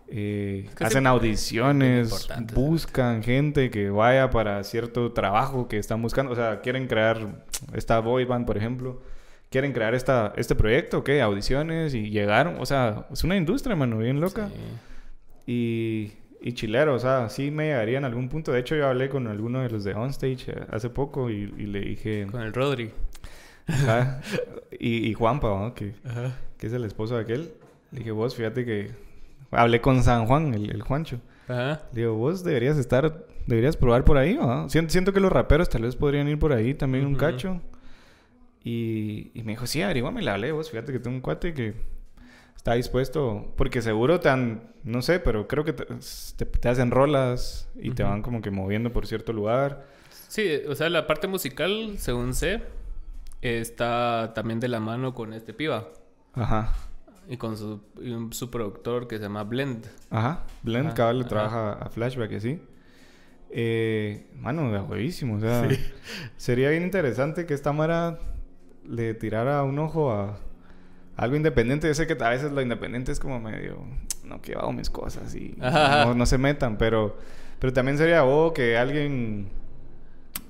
[0.10, 6.32] eh, Es que hacen audiciones, buscan gente que vaya para cierto trabajo que están buscando.
[6.32, 9.02] O sea, quieren crear esta boy band, por ejemplo.
[9.50, 11.22] Quieren crear esta, este proyecto, ¿qué?
[11.22, 12.56] Audiciones y llegaron.
[12.60, 14.50] O sea, es una industria, mano, bien loca.
[14.50, 15.52] Sí.
[15.52, 18.52] Y, y chilero, o sea, sí me llegaría en algún punto.
[18.52, 21.66] De hecho, yo hablé con alguno de los de Onstage eh, hace poco y, y
[21.68, 22.28] le dije...
[22.32, 22.92] Con el Rodri.
[23.68, 24.22] Ajá,
[24.80, 25.74] y, y Juanpa, ¿no?
[25.74, 26.36] que, Ajá.
[26.58, 27.52] que es el esposo de aquel.
[27.92, 28.92] Le dije, vos, fíjate que...
[29.52, 31.20] Hablé con San Juan, el, el Juancho.
[31.48, 31.82] Ajá.
[31.94, 33.26] Le digo, vos deberías estar...
[33.46, 34.68] Deberías probar por ahí, ¿no?
[34.70, 37.20] Siento, siento que los raperos tal vez podrían ir por ahí también un Ujú.
[37.22, 37.62] cacho.
[38.64, 41.74] Y, y me dijo, sí, averiguame, le hablé, vos, fíjate que tengo un cuate que
[42.56, 46.92] está dispuesto, porque seguro te han, no sé, pero creo que te, te- te hacen
[46.92, 48.12] rolas y te Ujú.
[48.12, 49.86] van como que moviendo por cierto lugar.
[50.28, 52.62] Sí, o sea, la parte musical, según sé,
[53.42, 55.88] está también de la mano con este piba.
[56.34, 56.74] Ajá,
[57.30, 59.86] Y con su, y un- su productor que se llama Blend.
[60.10, 60.44] ajá.
[60.64, 61.30] Blend Ajá, cabal le ajá.
[61.30, 62.62] trabaja a Flashback y así.
[63.50, 65.78] Eh, mano, de huevísimo, o sea, Sí.
[66.38, 68.20] sería bien interesante que esta Mara
[68.86, 70.38] le tirara un ojo a
[71.16, 71.88] algo independiente.
[71.88, 73.84] Yo sé que a veces lo independiente es como medio,
[74.24, 76.06] no, que hago mis cosas y Ajá.
[76.06, 77.18] no, no se metan, pero,
[77.60, 79.50] pero también sería vos que alguien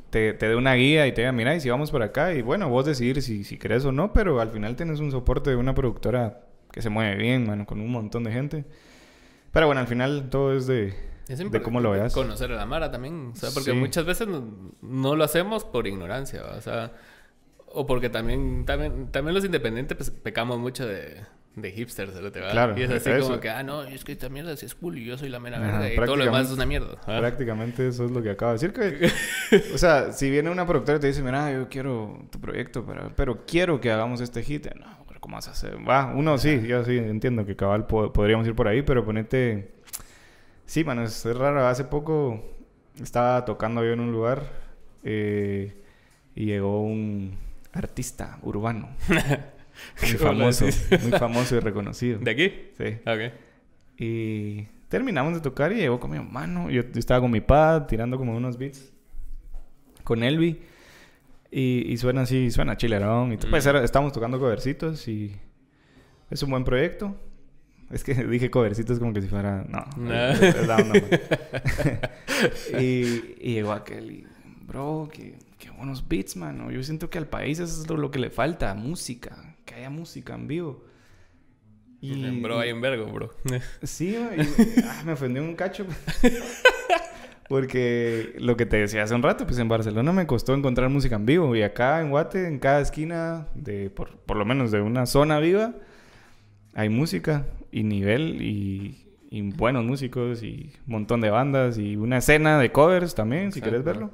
[0.09, 2.41] te, te dé una guía y te diga, mira, y si vamos por acá, y
[2.41, 5.55] bueno, vos decidir si, si querés o no, pero al final tienes un soporte de
[5.55, 6.41] una productora
[6.71, 8.65] que se mueve bien, mano, con un montón de gente.
[9.51, 10.93] Pero bueno, al final todo es de,
[11.27, 12.13] de cómo lo veas.
[12.13, 13.31] Conocer a la Mara también.
[13.33, 14.27] O sea, porque muchas veces
[14.81, 16.43] no, lo hacemos por ignorancia.
[16.57, 16.93] O sea,
[17.67, 21.21] o porque también, también, también los independientes pues, pecamos mucho de,
[21.61, 22.51] de hipsters, ¿te va?
[22.51, 25.05] Claro, y es así como que, ah, no, es que esta mierda es cool y
[25.05, 27.01] yo soy la mera verga y todo lo demás es una mierda.
[27.01, 28.73] Prácticamente eso es lo que acabo de decir.
[28.73, 32.85] Que, o sea, si viene una productora y te dice, mira, yo quiero tu proyecto,
[32.85, 34.67] pero, pero quiero que hagamos este hit.
[34.75, 35.77] No, pero ¿cómo vas a hacer?
[35.87, 39.73] Va, uno sí, yo sí entiendo que cabal podríamos ir por ahí, pero ponete...
[40.65, 41.65] Sí, mano, es raro.
[41.65, 42.43] Hace poco
[43.01, 44.43] estaba tocando yo en un lugar
[45.03, 45.81] eh,
[46.35, 47.35] y llegó un
[47.73, 48.89] artista urbano.
[50.01, 50.65] muy famoso,
[51.01, 52.19] muy famoso y reconocido.
[52.19, 52.53] ¿De aquí?
[52.77, 52.97] Sí.
[53.05, 53.33] Ok.
[53.97, 56.69] Y terminamos de tocar y llegó con mi mano.
[56.69, 58.91] Yo, estaba con mi pad tirando como unos beats
[60.03, 60.61] con Elvi.
[61.49, 63.33] Y, y suena así, suena chilerón.
[63.33, 63.77] Y pues, mm.
[63.77, 65.35] estamos tocando covercitos y
[66.29, 67.15] es un buen proyecto.
[67.89, 69.65] Es que dije covercitos como que si fuera.
[69.67, 69.85] No.
[72.79, 72.83] y,
[73.39, 74.27] y, llegó aquel y,
[74.67, 76.71] bro, que qué buenos beats, mano.
[76.71, 80.33] Yo siento que al país eso es lo, que le falta, música, que haya música
[80.33, 80.83] en vivo.
[82.01, 83.31] Y, bro, hay un vergo, bro.
[83.83, 85.85] sí, ah, me ofendió un cacho.
[87.49, 91.15] Porque lo que te decía hace un rato, pues en Barcelona me costó encontrar música
[91.15, 91.55] en vivo.
[91.55, 95.39] Y acá en Guate, en cada esquina, de por, por lo menos de una zona
[95.39, 95.75] viva,
[96.73, 99.03] hay música y nivel y,
[99.55, 103.83] buenos músicos y un montón de bandas y una escena de covers también, si quieres
[103.83, 104.11] verlo.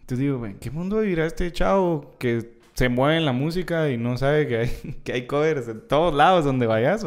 [0.00, 3.98] Entonces digo, ¿en qué mundo vivirá este chavo que se mueve en la música y
[3.98, 4.68] no sabe que hay,
[5.04, 7.04] que hay covers en todos lados donde vayas?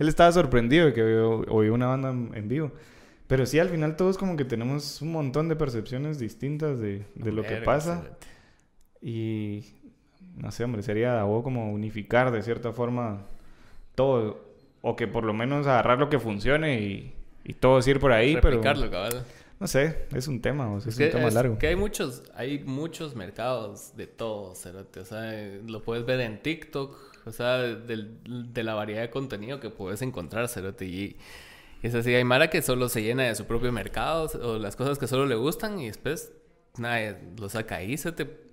[0.00, 2.72] Él estaba sorprendido de que oí una banda en, vivo.
[3.28, 7.30] Pero sí, al final todos como que tenemos un montón de percepciones distintas de, de
[7.30, 8.02] lo que pasa.
[9.00, 9.66] Y
[10.36, 13.22] no sé, hombre, sería como unificar de cierta forma
[13.94, 14.44] todo.
[14.82, 18.34] O que por lo menos agarrar lo que funcione y, y todos ir por ahí.
[18.34, 19.24] Replicarlo, cabal.
[19.60, 21.58] No sé, es un tema, o sea, es, un tema largo.
[21.58, 24.72] Que hay muchos, hay muchos mercados de todo, o sea,
[25.64, 30.48] lo puedes ver en TikTok, o sea, de la variedad de contenido que puedes encontrar,
[30.48, 31.16] cerote, y
[31.82, 34.98] es así, hay Mara que solo se llena de su propio mercado, o las cosas
[34.98, 36.32] que solo le gustan, y después
[36.78, 37.96] nada, lo saca ahí,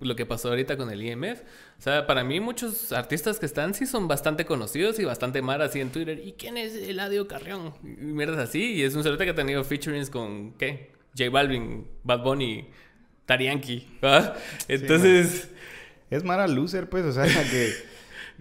[0.00, 1.40] lo que pasó ahorita con el IMF.
[1.78, 5.62] O sea, para mí muchos artistas que están sí son bastante conocidos y bastante mar
[5.62, 6.20] así en Twitter.
[6.24, 7.74] ¿Y quién es Eladio Carrión?
[7.82, 8.74] Y mierdas así.
[8.74, 10.92] Y es un cerote que ha tenido featurings con, ¿qué?
[11.16, 12.68] J Balvin, Bad Bunny,
[13.26, 13.88] Tarianki.
[14.68, 15.50] Entonces...
[16.10, 17.04] es Mara loser, pues.
[17.04, 17.72] O sea, que,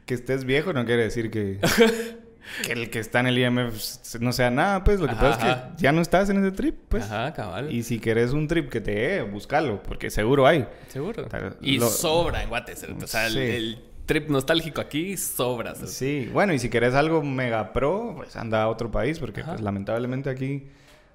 [0.05, 1.59] que estés viejo no quiere decir que...
[2.65, 4.99] que el que está en el IMF no sea nada, pues.
[4.99, 7.03] Lo que pasa es que ya no estás en ese trip, pues.
[7.03, 7.71] Ajá, cabal.
[7.71, 10.67] Y si querés un trip que te dé, búscalo, porque seguro hay.
[10.87, 11.25] Seguro.
[11.61, 12.85] y sobra en Guates.
[13.01, 15.75] O sea, el, trip nostálgico aquí sobra.
[15.75, 19.61] Sí, bueno, y si querés algo mega pro, pues anda a otro país, porque pues,
[19.61, 20.67] lamentablemente aquí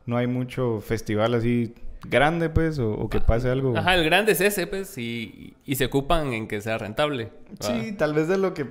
[0.06, 1.74] no hay mucho festival así
[2.08, 3.76] grande, pues, o, que pase algo.
[3.76, 7.30] Ajá, el grande es ese, pues, y, y se ocupan en que sea rentable.
[7.60, 8.66] Sí, tal vez de lo que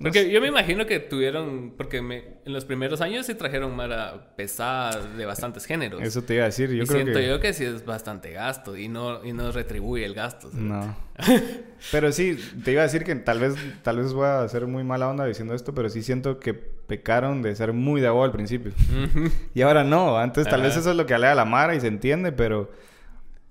[0.00, 5.06] porque yo me imagino que tuvieron, porque en los primeros años sí trajeron mara pesada
[5.06, 6.02] de bastantes géneros.
[6.02, 8.88] Eso te iba a decir, yo y siento yo que sí es bastante gasto y
[8.88, 10.50] no, y no retribuye el gasto.
[10.52, 10.96] No.
[11.92, 14.84] pero sí, te iba a decir que tal vez, tal vez voy a hacer muy
[14.84, 18.32] mala onda diciendo esto, pero sí siento que pecaron de ser muy de agua al
[18.32, 18.72] principio.
[19.54, 21.86] y ahora no, antes tal vez eso es lo que alea la mara y se
[21.86, 22.70] entiende, pero,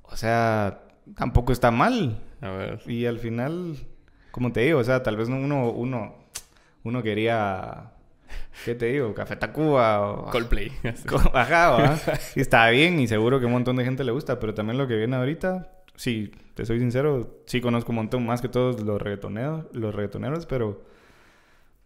[0.04, 0.84] o sea,
[1.16, 2.22] tampoco está mal.
[2.42, 2.80] A ver.
[2.88, 3.76] Y al final,
[4.32, 6.21] como te digo, o sea, tal vez uno, uno
[6.84, 7.92] uno quería,
[8.66, 9.14] ¿qué te digo?
[9.14, 10.32] Café Tacuba o...
[10.32, 10.72] Coldplay.
[11.34, 12.00] Ajá,
[12.36, 14.88] Y estaba bien y seguro que un montón de gente le gusta, pero también lo
[14.88, 19.02] que viene ahorita, sí, te soy sincero, sí conozco un montón más que todos los
[19.02, 20.84] reggaetoneros, los reggaetoneros, pero...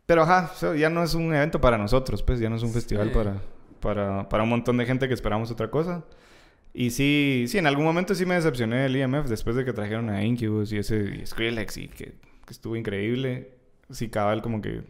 [0.05, 3.11] Pero ajá, ya no es un evento para nosotros, pues ya no es un festival
[3.11, 3.41] para,
[3.79, 6.03] para, para un montón de gente que esperamos otra cosa.
[6.75, 10.11] Y sí, sí, en algún momento sí me decepcioné del IMF después de que trajeron
[10.11, 13.54] a Incubus y ese y Skrillex y que, que estuvo increíble
[13.89, 14.83] sí, cabal, como que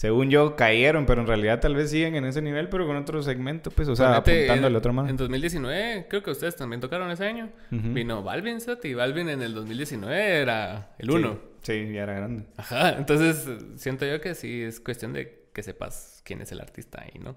[0.00, 3.22] según yo, cayeron, pero en realidad tal vez siguen en ese nivel, pero con otro
[3.22, 5.10] segmento, pues, o sea, apuntando al otro mano.
[5.10, 7.50] En 2019, creo que ustedes también tocaron ese año.
[7.70, 11.38] Vino Balvin, y Balvin en el 2019 era el uno.
[11.60, 12.46] Sí, ya era grande.
[12.56, 13.46] Ajá, entonces
[13.76, 17.36] siento yo que sí es cuestión de que sepas quién es el artista ahí, ¿no?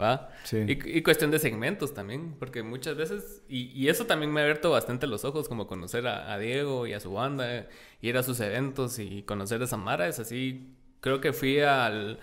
[0.00, 0.28] ¿Va?
[0.42, 0.64] Sí.
[0.66, 5.06] Y, cuestión de segmentos también, porque muchas veces, y, eso también me ha abierto bastante
[5.06, 7.68] los ojos, como conocer a, Diego y a su banda,
[8.00, 12.18] ir a sus eventos y conocer a Samara, es así, creo que fui al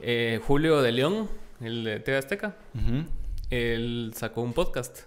[0.00, 2.56] eh, Julio de León, el de TV Azteca,
[3.48, 5.04] él sacó un podcast,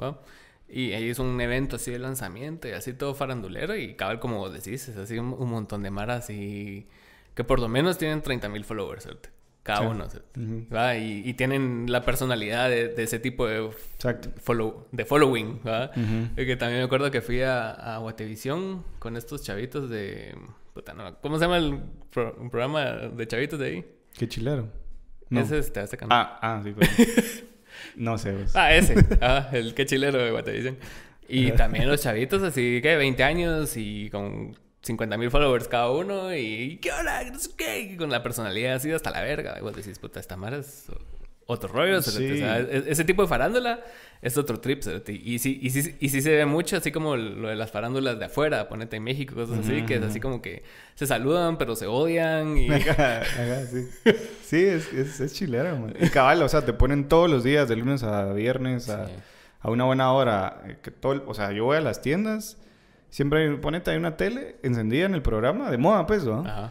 [0.00, 0.22] ¿va?
[0.68, 4.48] Y ahí es un evento así de lanzamiento y así todo farandulero y cabal como
[4.50, 6.88] decís, es así un, montón de maras y
[7.34, 9.08] que por lo menos tienen 30 mil followers,
[9.66, 9.86] cada Sí.
[9.86, 10.06] uno.
[10.74, 10.96] ¿va?
[10.96, 13.68] Y, y tienen la personalidad de, de ese tipo de,
[14.42, 15.60] follow, de following.
[15.64, 16.40] Ujú.
[16.40, 20.34] Y que también me acuerdo que fui a, a Guatevisión con estos chavitos de...
[20.72, 23.84] puta, no, ¿Cómo se llama el pro- programa de chavitos de ahí?
[24.16, 24.68] Qué chilero.
[25.28, 25.40] No.
[25.40, 26.16] Ese es este canal.
[26.18, 26.90] Ah, ah, sí, pero...
[27.96, 28.54] no sé, vos.
[28.54, 28.94] Ah, ese.
[29.20, 30.78] Ah, el que chilero de Guatevisión.
[31.28, 34.56] Y también los chavitos así que 20 años y con
[34.86, 36.90] 50 mil followers cada uno y ¿qué
[37.38, 37.96] sé qué.
[37.98, 39.58] Con la personalidad así hasta la verga.
[39.60, 40.86] Vos decís, puta, esta mara es
[41.46, 42.00] otro rollo.
[42.02, 42.32] Sí.
[42.32, 43.80] O sea, e- ese tipo de farándula
[44.22, 44.82] es otro trip.
[45.08, 48.18] Y sí, y, sí, y sí se ve mucho así como lo de las farándulas
[48.18, 50.62] de afuera, ponete en México, cosas así, que es así como que
[50.94, 52.70] se saludan pero se odian y...
[52.70, 53.86] Ajá, ajá, sí.
[54.44, 55.94] Sí, es, es, es chilero, man.
[56.00, 59.08] Y cabal, o sea, te ponen todos los días, de lunes a viernes, a,
[59.60, 60.62] a una buena hora.
[60.66, 62.56] eh, Que todo, o sea, yo voy a las tiendas,
[63.16, 66.40] siempre hay, ponete hay una tele encendida en el programa, de moda, pues, ¿no?
[66.40, 66.70] Ajá.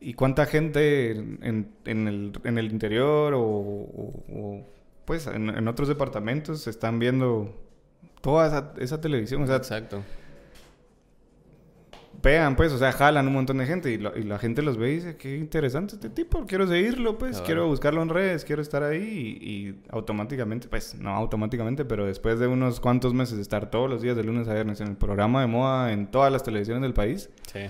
[0.00, 4.66] ¿Y cuánta gente en, el, en el interior o, o- o,
[5.04, 7.52] pues, en, en otros departamentos están viendo
[8.20, 9.42] toda esa, esa televisión?
[9.42, 10.02] O sea, Exacto.
[12.20, 14.76] Pegan, pues, o sea, jalan un montón de gente y, la- y la gente los
[14.76, 18.62] ve y dice, qué interesante este tipo, quiero seguirlo, pues, quiero buscarlo en redes, quiero
[18.62, 23.42] estar ahí y, y automáticamente, pues, no automáticamente, pero después de unos cuantos meses de
[23.42, 26.30] estar todos los días de lunes a viernes en el programa de moda en todas
[26.32, 27.60] las televisiones del país, Sí.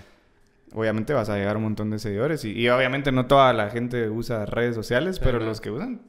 [0.75, 3.71] obviamente vas a llegar a un montón de seguidores y, y obviamente no toda la
[3.71, 6.03] gente usa redes sociales, pero los que usan,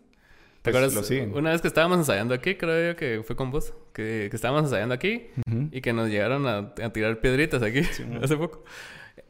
[0.64, 0.94] ¿Te pues, acuerdas?
[0.96, 1.34] lo siguen.
[1.36, 4.64] Una vez que estábamos ensayando aquí, creo yo que fue con vos, que, que estábamos
[4.64, 5.68] ensayando aquí Ujú.
[5.72, 8.20] y que nos llegaron a, a tirar piedritas aquí man.
[8.24, 8.64] hace poco.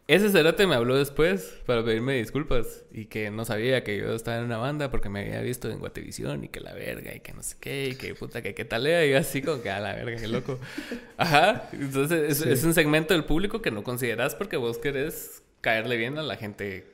[0.06, 4.38] Ese cerote me habló después para pedirme disculpas y que no sabía que yo estaba
[4.38, 7.32] en una banda porque me había visto en Guatevisión y que la verga y que
[7.34, 9.70] no sé qué y que puta que qué tal era y yo así como que
[9.70, 10.60] a la verga, qué loco.
[11.18, 12.50] Ajá, entonces es, Sí.
[12.50, 16.36] es un segmento del público que no consideras porque vos querés caerle bien a la
[16.36, 16.86] gente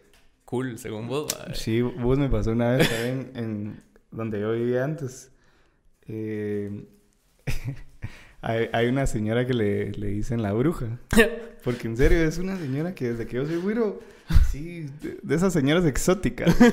[0.46, 1.36] cool, según vos.
[1.56, 5.32] Sí, vos me pasó una vez también en donde yo vivía antes.
[6.08, 6.86] Eh,
[8.42, 11.00] hay, hay una señora que le, le dicen la bruja.
[11.64, 14.00] Porque en serio es una señora que desde que yo soy güiro,
[14.50, 16.56] sí, de, de esas señoras exóticas.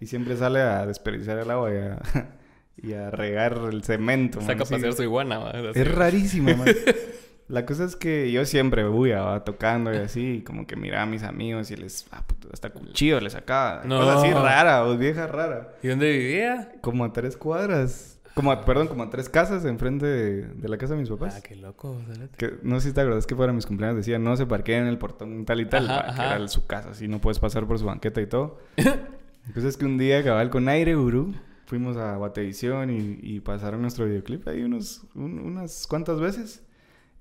[0.00, 2.02] Y siempre sale a desperdiciar el agua y a,
[2.76, 4.40] y a regar el cemento.
[4.40, 5.52] man, Saca a pasear su iguana.
[5.76, 6.66] Es rarísima, man.
[7.52, 11.06] La cosa es que yo siempre bulla, va tocando y así, como que miraba a
[11.06, 13.82] mis amigos y les, ah, puto, hasta cuchillo les sacaba.
[13.84, 14.00] No.
[14.00, 15.74] Cosa así rara, o vieja rara.
[15.82, 16.72] ¿Y dónde vivía?
[16.80, 18.18] Como a tres cuadras.
[18.34, 21.34] Como a- perdón, como a tres casas enfrente de, de la casa de mis papás.
[21.36, 22.00] Ah, qué loco.
[22.38, 24.88] Que no sé si te acuerdas que para mis cumpleaños decía no se parqueen en
[24.88, 26.36] el portón tal y tal, Ajá, que ajá.
[26.36, 28.58] era su casa, así no puedes pasar por su banqueta y todo.
[28.78, 31.34] Entonces es que un día cabal con aire gurú
[31.66, 36.62] fuimos a Guatevisión y, y pasaron nuestro videoclip ahí unos, un- unas cuantas veces.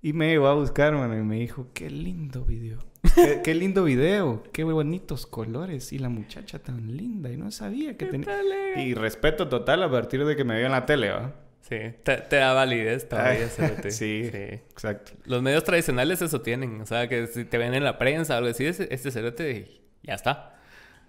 [0.01, 2.79] Y me llevó a buscar, mano, y me dijo, qué lindo video.
[3.15, 5.91] Qué, qué lindo video, qué bonitos colores.
[5.91, 8.27] Y la muchacha tan linda, y no sabía que tenía...
[8.77, 11.33] Y respeto total a partir de que me vio en la tele, ¿va?
[11.61, 13.91] Sí, te, te da validez todavía, cerote.
[13.91, 14.29] sí.
[14.33, 15.13] Exacto.
[15.25, 16.79] Los medios tradicionales eso tienen.
[16.81, 20.13] O sea, que si te ven en la prensa o algo así, este cerote ya
[20.13, 20.59] está.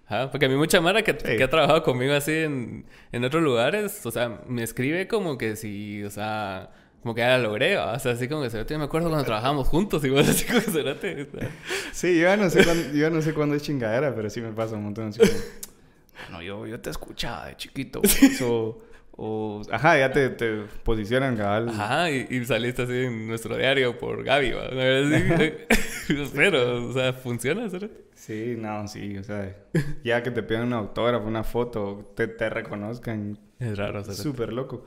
[0.07, 1.37] Ajá, Porque a mí mucha mara que, Sí.
[1.37, 5.55] que ha trabajado conmigo así en, en otros lugares, o sea, me escribe como que
[5.55, 6.71] si, o sea,
[7.03, 7.93] como que ya la logré, ¿va?
[7.93, 10.61] o sea, así como que cerote, yo me acuerdo cuando trabajábamos juntos, igual así como
[10.61, 11.23] cerote.
[11.23, 11.49] o sea.
[11.91, 14.53] Sí, yo ya no sé cuándo, yo no sé cuándo es chingadera, pero sí me
[14.53, 15.31] pasa un montón así como...
[16.31, 18.01] No, yo, yo te escuchaba de chiquito.
[18.01, 18.81] pues, o,
[19.11, 19.61] o...
[19.69, 21.69] Ajá, ya te, te posicionan, cabal.
[21.69, 24.69] Ajá, y, y saliste así en nuestro diario por Gaby, ¿va?
[24.69, 28.05] Sí, Pero, o sea, funciona, cerote.
[28.15, 29.53] Sí, no, sí, o sea...
[30.05, 33.37] Ya que te pidan un autógrafo, una foto, te, te reconozcan.
[33.59, 34.21] Es raro, cerote.
[34.23, 34.85] Súper loco.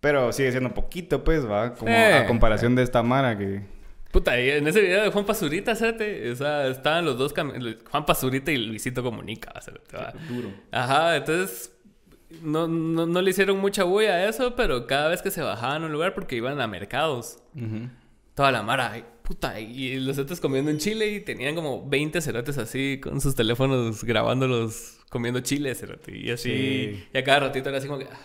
[0.00, 1.74] Pero sigue siendo poquito, pues, va.
[1.74, 3.62] Como a comparación de esta Mara que...
[4.10, 7.78] Puta, y en ese video de Juan Pazurita, cerote, o sea, estaban los dos, cam-
[7.88, 9.52] Juan Pazurita y Luisito Comunica,
[9.94, 10.12] ¿va?
[10.28, 10.48] Duro.
[10.72, 11.72] Ajá, entonces
[12.42, 15.84] no, no, no le hicieron mucha bulla a eso, pero cada vez que se bajaban
[15.84, 17.38] a un lugar porque iban a mercados,
[18.34, 22.20] toda la mara, ay, puta, y los cerotes comiendo en Chile y tenían como 20
[22.20, 27.04] cerotes así con sus teléfonos grabándolos comiendo chile, cerote, y así, Sí.
[27.14, 28.18] y a cada ratito era así como que, ah,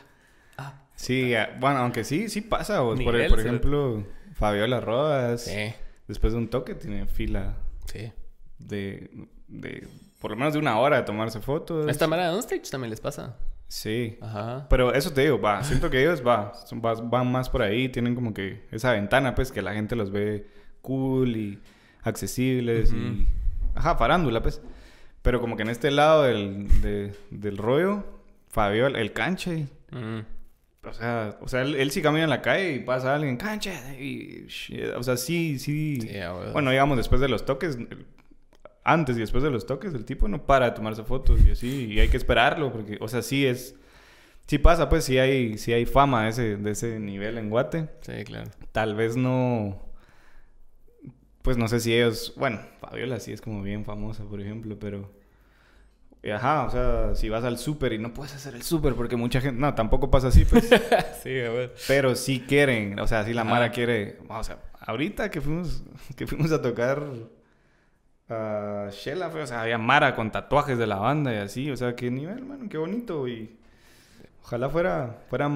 [0.95, 2.79] Sí, ah, bueno, aunque sí, sí pasa.
[2.81, 2.99] vos.
[3.01, 5.73] por, ejemplo, Fabiola Rodas, sí,
[6.07, 8.11] después de un toque, tiene fila sí.
[8.59, 9.87] de, de
[10.19, 11.87] por lo menos de una hora de tomarse fotos.
[11.89, 13.37] Esta mara de Onstage también les pasa.
[13.67, 14.17] Sí.
[14.21, 14.67] Ajá.
[14.69, 16.53] Pero eso te digo, va, siento que ellos va,
[17.03, 20.47] van más por ahí, tienen como que esa ventana, pues, que la gente los ve
[20.81, 21.59] cool y
[22.03, 23.27] accesibles y...
[23.73, 24.61] Ajá, farándula, pues.
[25.21, 28.05] Pero como que en este lado del, de- del rollo,
[28.49, 30.19] Fabiola, el canche, Mm.
[30.89, 33.73] O sea, o sea él, él sí camina en la calle y pasa alguien, canche,
[33.99, 34.45] y...
[34.47, 35.99] sh- O sea, sí, sí...
[36.19, 36.51] A.
[36.53, 37.77] Bueno, digamos, después de los toques,
[38.83, 41.85] antes y después de los toques, el tipo no para de tomarse fotos y así,
[41.85, 43.75] y hay que esperarlo, porque, o sea, sí es,
[44.47, 47.89] sí pasa, pues sí hay, sí hay fama de ese, de ese nivel en Guate.
[48.01, 48.51] Sí, claro.
[48.71, 49.81] Tal vez no,
[51.41, 55.11] pues no sé si ellos, bueno, Fabiola sí es como bien famosa, por ejemplo, pero...
[56.31, 59.41] Ajá, o sea, si vas al súper y no puedes hacer el súper porque mucha
[59.41, 59.59] gente...
[59.59, 60.65] No, tampoco pasa así, pues.
[61.23, 61.73] sí, a ver.
[61.87, 63.49] Pero sí quieren, o sea, sí la Ajá.
[63.51, 65.83] Mara quiere, o sea, ahorita que fuimos,
[66.15, 67.03] que fuimos a tocar
[68.29, 71.77] a Shella, fue, o sea, había Mara con tatuajes de la banda y así, o
[71.77, 73.55] sea, qué nivel, mano, qué bonito y
[74.43, 75.49] ojalá fuera, fuera,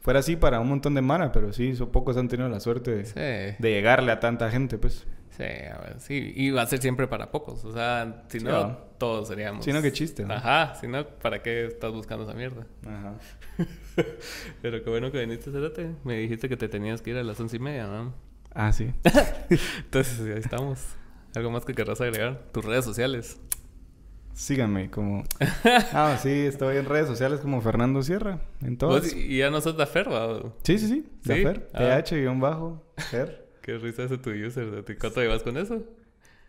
[0.00, 2.90] fuera así para un montón de Mara, pero sí, son pocos han tenido la suerte
[2.92, 3.56] de, Sí.
[3.58, 5.06] de llegarle a tanta gente, pues.
[5.36, 6.32] Sí, a ver, sí.
[6.36, 7.64] Y va a ser siempre para pocos.
[7.64, 8.84] O sea, si Sí, no, va.
[9.00, 9.64] Todos seríamos.
[9.64, 10.34] Si no, qué chiste, ¿no?
[10.34, 12.66] Ajá, si no, ¿para qué estás buscando esa mierda?
[12.86, 13.14] Ajá.
[14.62, 15.90] Pero qué bueno que viniste, Cerote.
[16.04, 18.14] Me dijiste que te tenías que ir a las once y media, ¿no?
[18.54, 18.92] Ah, sí.
[19.78, 20.84] Entonces, ahí estamos.
[21.34, 22.44] ¿Algo más que querrás agregar?
[22.52, 23.40] Tus redes sociales.
[24.34, 25.24] Síganme como...
[25.92, 29.12] Ah, sí, estoy en redes sociales como Fernando Sierra, en todas.
[29.14, 30.26] Y ya no sos la Ferba.
[30.26, 30.56] ¿o?
[30.62, 31.42] Sí, sí, sí, la ¿Sí?
[31.42, 31.78] Fer, Ah.
[33.62, 34.84] Qué risa ese tu user.
[34.84, 35.84] ¿De cuánto llevas con eso?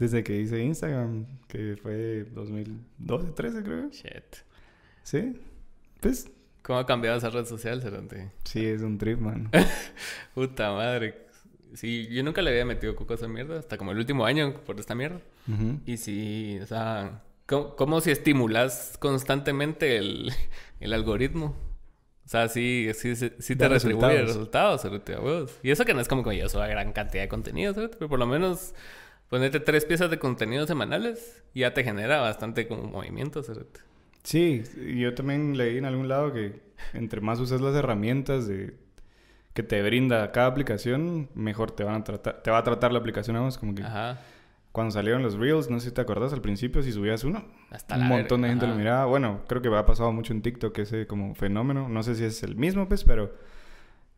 [0.02, 3.90] Desde que hice Instagram, que fue 2012, 13 creo.
[3.92, 4.36] Shit.
[5.04, 5.40] Sí.
[6.00, 6.28] Pues
[6.64, 8.32] ¿Cómo ha cambiado esa red social, Cerote?
[8.44, 9.52] sí, es un trip, man.
[10.34, 11.28] Puta madre.
[11.76, 14.56] Sí, yo nunca le había metido coco a esa mierda hasta como el último año
[14.66, 15.22] por esta mierda.
[15.48, 15.80] Ujú.
[15.86, 20.32] Y sí, o sea, ¿cómo, cómo si estimulas constantemente el,
[20.80, 21.56] el algoritmo?
[22.26, 24.84] O sea, sí, sí, sí, sí te retribuye resultados.
[24.84, 25.60] resultados, huevos.
[25.62, 28.10] Y eso que no es como que yo suba gran cantidad de contenido, cerote, pero
[28.10, 28.74] por lo menos
[29.32, 33.80] ponerte tres piezas de contenido semanales ya te genera bastante como movimiento, cerote.
[34.24, 34.62] Sí,
[35.00, 36.60] yo también leí en algún lado que
[36.94, 38.76] entre más usas las herramientas de
[39.54, 43.00] que te brinda cada aplicación, mejor te van a tratar, te va a tratar la
[43.00, 44.20] aplicación, vamos, como que Ajá.
[44.74, 47.96] cuando salieron los Reels, no sé si te acordás al principio, si subías uno, Hasta
[47.96, 48.80] un montón de gente lo ajá.
[48.80, 49.06] miraba.
[49.06, 51.88] Bueno, creo que ha pasado mucho en TikTok ese como fenómeno.
[51.88, 53.34] No sé si es el mismo, pues, pero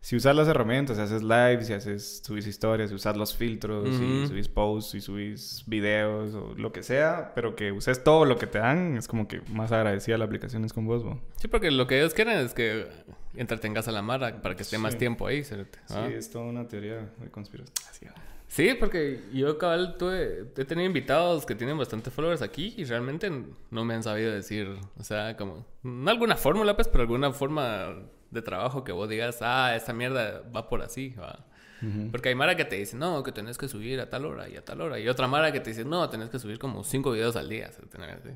[0.05, 3.95] si usas las herramientas, si haces lives, si haces, subís historias, si usas los filtros,
[3.95, 4.27] si Ujú.
[4.27, 8.45] subís posts, si subís videos o lo que sea, pero que uses todo lo que
[8.45, 11.03] te dan, es como que más agradecida la aplicación es con vos.
[11.37, 12.85] Sí, porque lo que ellos quieren es que
[13.37, 15.79] entretengas a la mara para que esté más tiempo ahí, cerote.
[15.87, 16.09] Sí, Ah.
[16.13, 17.73] es toda una teoría de conspiración.
[18.49, 23.31] Sí, porque yo, cabal, tuve, he tenido invitados que tienen bastantes followers aquí y realmente
[23.71, 24.67] no me han sabido decir,
[24.99, 27.95] o sea, como, no alguna fórmula, pues, pero alguna forma
[28.33, 31.45] de trabajo que vos digas, ah, esta mierda va por así, va.
[31.83, 32.11] Ujú.
[32.11, 34.55] Porque hay Mara que te dice, no, que tenés que subir a tal hora y
[34.55, 34.99] a tal hora.
[34.99, 37.71] Y otra Mara que te dice, no, tenés que subir como cinco videos al día.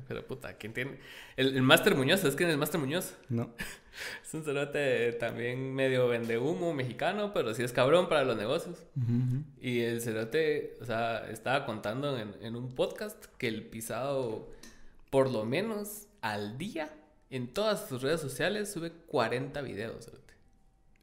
[0.06, 0.98] Pero puta, ¿quién tiene?
[1.36, 3.14] El, el Master Muñoz, ¿es quién es el Master Muñoz?
[3.28, 3.54] No.
[4.22, 8.86] Es un cerote también medio vende humo mexicano, pero sí es cabrón para los negocios.
[9.60, 14.52] Y el cerote, o sea, estaba contando en, en un podcast que el pisado,
[15.10, 16.92] por lo menos al día,
[17.30, 20.10] en todas sus redes sociales, sube 40 videos.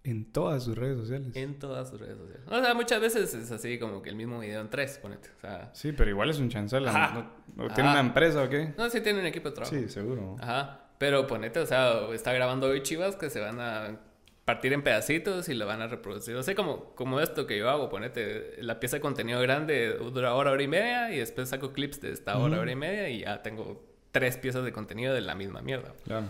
[0.04, 1.30] En todas sus redes sociales.
[1.36, 2.44] En todas sus redes sociales.
[2.48, 5.30] O sea, muchas veces es así como que el mismo video en tres, ponete.
[5.36, 6.88] O sea, Sí, pero igual es un chancel.
[6.88, 7.32] Ajá.
[7.56, 7.64] ¿no?
[7.66, 8.00] ¿O ¿Tiene Ajá.
[8.00, 8.74] una empresa o qué?
[8.78, 9.76] no, sí tiene un equipo de trabajo.
[9.76, 10.36] Sí, seguro.
[10.40, 10.82] Ajá.
[11.00, 14.00] Pero ponete, o sea, está grabando hoy chivas que se van a
[14.46, 16.36] partir en pedacitos y lo van a reproducir.
[16.36, 20.36] O sea, como, como esto que yo hago, ponete, la pieza de contenido grande dura
[20.36, 23.22] hora, hora y media y después saco clips de esta hora, hora y media y
[23.22, 23.85] ya tengo
[24.16, 25.94] tres piezas de contenido de la misma mierda.
[26.06, 26.28] Claro.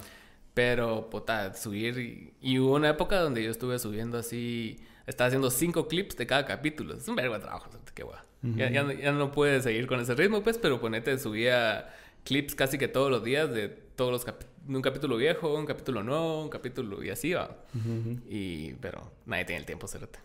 [0.56, 2.00] Pero, puta, subir.
[2.00, 4.80] Y, y hubo una época donde yo estuve subiendo así.
[5.06, 6.96] Estaba haciendo cinco clips de cada capítulo.
[6.96, 8.18] Es un vergo de trabajo, qué guay.
[8.42, 12.56] ya, ya, no- ya no pude seguir con ese ritmo, pues, pero ponete, subía clips
[12.56, 16.42] casi que todos los días de todos los de un capítulo viejo, un capítulo nuevo,
[16.42, 17.56] un capítulo y así va.
[17.76, 18.20] Ujú, ujú.
[18.30, 20.18] Y, pero nadie tiene el tiempo, cérate.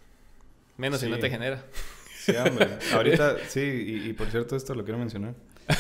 [0.79, 1.13] Menos si Sí.
[1.13, 1.63] no te genera.
[2.25, 2.69] Sí, hombre.
[2.95, 5.35] Ahorita, sí, y, y por cierto, esto lo quiero mencionar.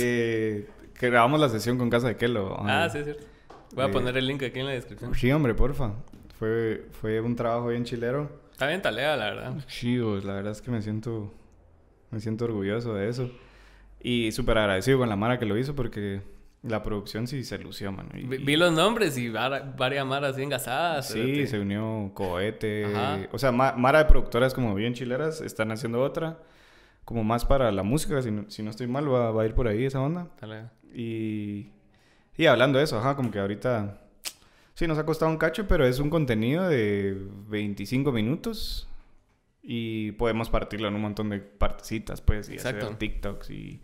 [0.00, 0.66] Eh,
[0.98, 2.56] que grabamos la sesión con Casa de Kelo.
[2.60, 3.24] Ah, sí, es cierto.
[3.74, 5.14] Voy a Eh, poner el link aquí en la descripción.
[5.14, 5.92] Sí, hombre, porfa.
[6.38, 8.30] Fue, fue un trabajo bien chilero.
[8.52, 9.54] Está bien talea, la verdad.
[9.66, 11.32] Chivos, la verdad es que me siento,
[12.10, 13.30] me siento orgulloso de eso.
[14.00, 16.22] Y súper agradecido con la Mara que lo hizo porque
[16.62, 18.10] la producción sí se lució, mano.
[18.14, 21.08] Y- Vi, vi los nombres y var- varias maras bien gasadas.
[21.08, 22.86] Sí, se unió Cohete.
[22.86, 23.18] Ajá.
[23.32, 26.38] O sea, Ma- Mara de productoras como bien chileras están haciendo otra.
[27.08, 29.54] Como más para la música, si no, si no estoy mal, va, va a ir
[29.54, 30.28] por ahí esa onda.
[30.94, 31.70] Y,
[32.36, 33.98] y hablando de eso, ajá, como que ahorita
[34.74, 37.16] sí nos ha costado un cacho, pero es un contenido de
[37.48, 38.90] 25 minutos
[39.62, 42.84] y podemos partirlo en un montón de partecitas, pues, y Exacto.
[42.84, 43.80] hacer TikToks y,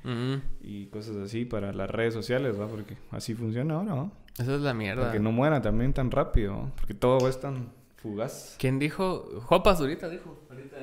[0.61, 2.67] y cosas así para las redes sociales, ¿va?
[2.69, 4.11] Porque así funciona ahora, ¿va?
[4.39, 5.11] Esa es la mierda.
[5.11, 6.73] Que no muera también tan rápido, ¿va?
[6.77, 8.57] porque todo es tan fugaz.
[8.59, 9.41] ¿Quién dijo?
[9.47, 10.45] Juan Pazurita dijo.
[10.51, 10.77] Ahorita,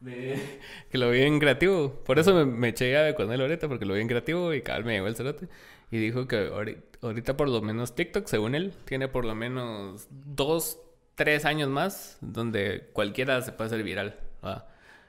[0.00, 0.10] no,
[0.90, 1.92] que lo vi en creativo.
[2.04, 4.78] Por eso me, me eché con él ahorita, porque lo vi en creativo y cada
[4.78, 5.48] vez me llegó el cerote.
[5.90, 6.50] Y dijo que
[7.02, 10.80] ahorita, por lo menos TikTok, según él, tiene por lo menos dos,
[11.14, 14.18] tres años más donde cualquiera se puede hacer viral.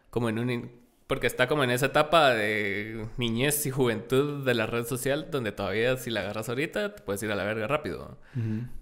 [0.10, 0.80] Como en un...
[1.06, 5.52] Porque está como en esa etapa de niñez y juventud de la red social donde
[5.52, 8.18] todavía si la agarras ahorita te puedes ir a la verga rápido.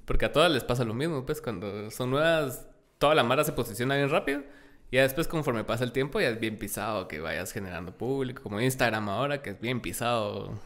[0.06, 3.54] Porque a todas les pasa lo mismo, pues cuando son nuevas, toda la mara se
[3.54, 4.44] posiciona bien rápido
[4.90, 8.62] y después, conforme pasa el tiempo, ya es bien pisado que vayas generando público, como
[8.62, 10.58] Instagram ahora, que es bien pisado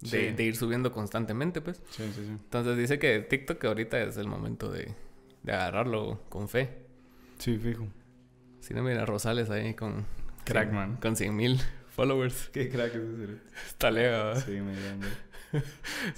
[0.00, 1.82] de, ir subiendo constantemente, pues.
[1.90, 2.30] Sí, sí, sí.
[2.30, 4.94] Entonces dice que TikTok ahorita es el momento de,
[5.44, 6.70] agarrarlo con fe.
[7.38, 7.88] Sí, fijo.
[8.60, 10.06] Si no, mira Rosales ahí con...
[10.44, 10.96] Crackman.
[10.96, 12.50] Con 100 mil followers.
[12.52, 13.38] Qué crack es ese.
[13.66, 14.44] Está lejos.
[14.44, 14.74] Sí, me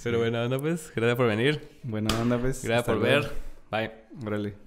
[0.03, 0.91] Pero buena onda, pues.
[0.95, 1.61] Gracias por venir.
[1.83, 2.63] Buena onda, pues.
[2.63, 3.31] Gracias por ver.
[3.71, 3.91] Bye.
[4.25, 4.66] Órale.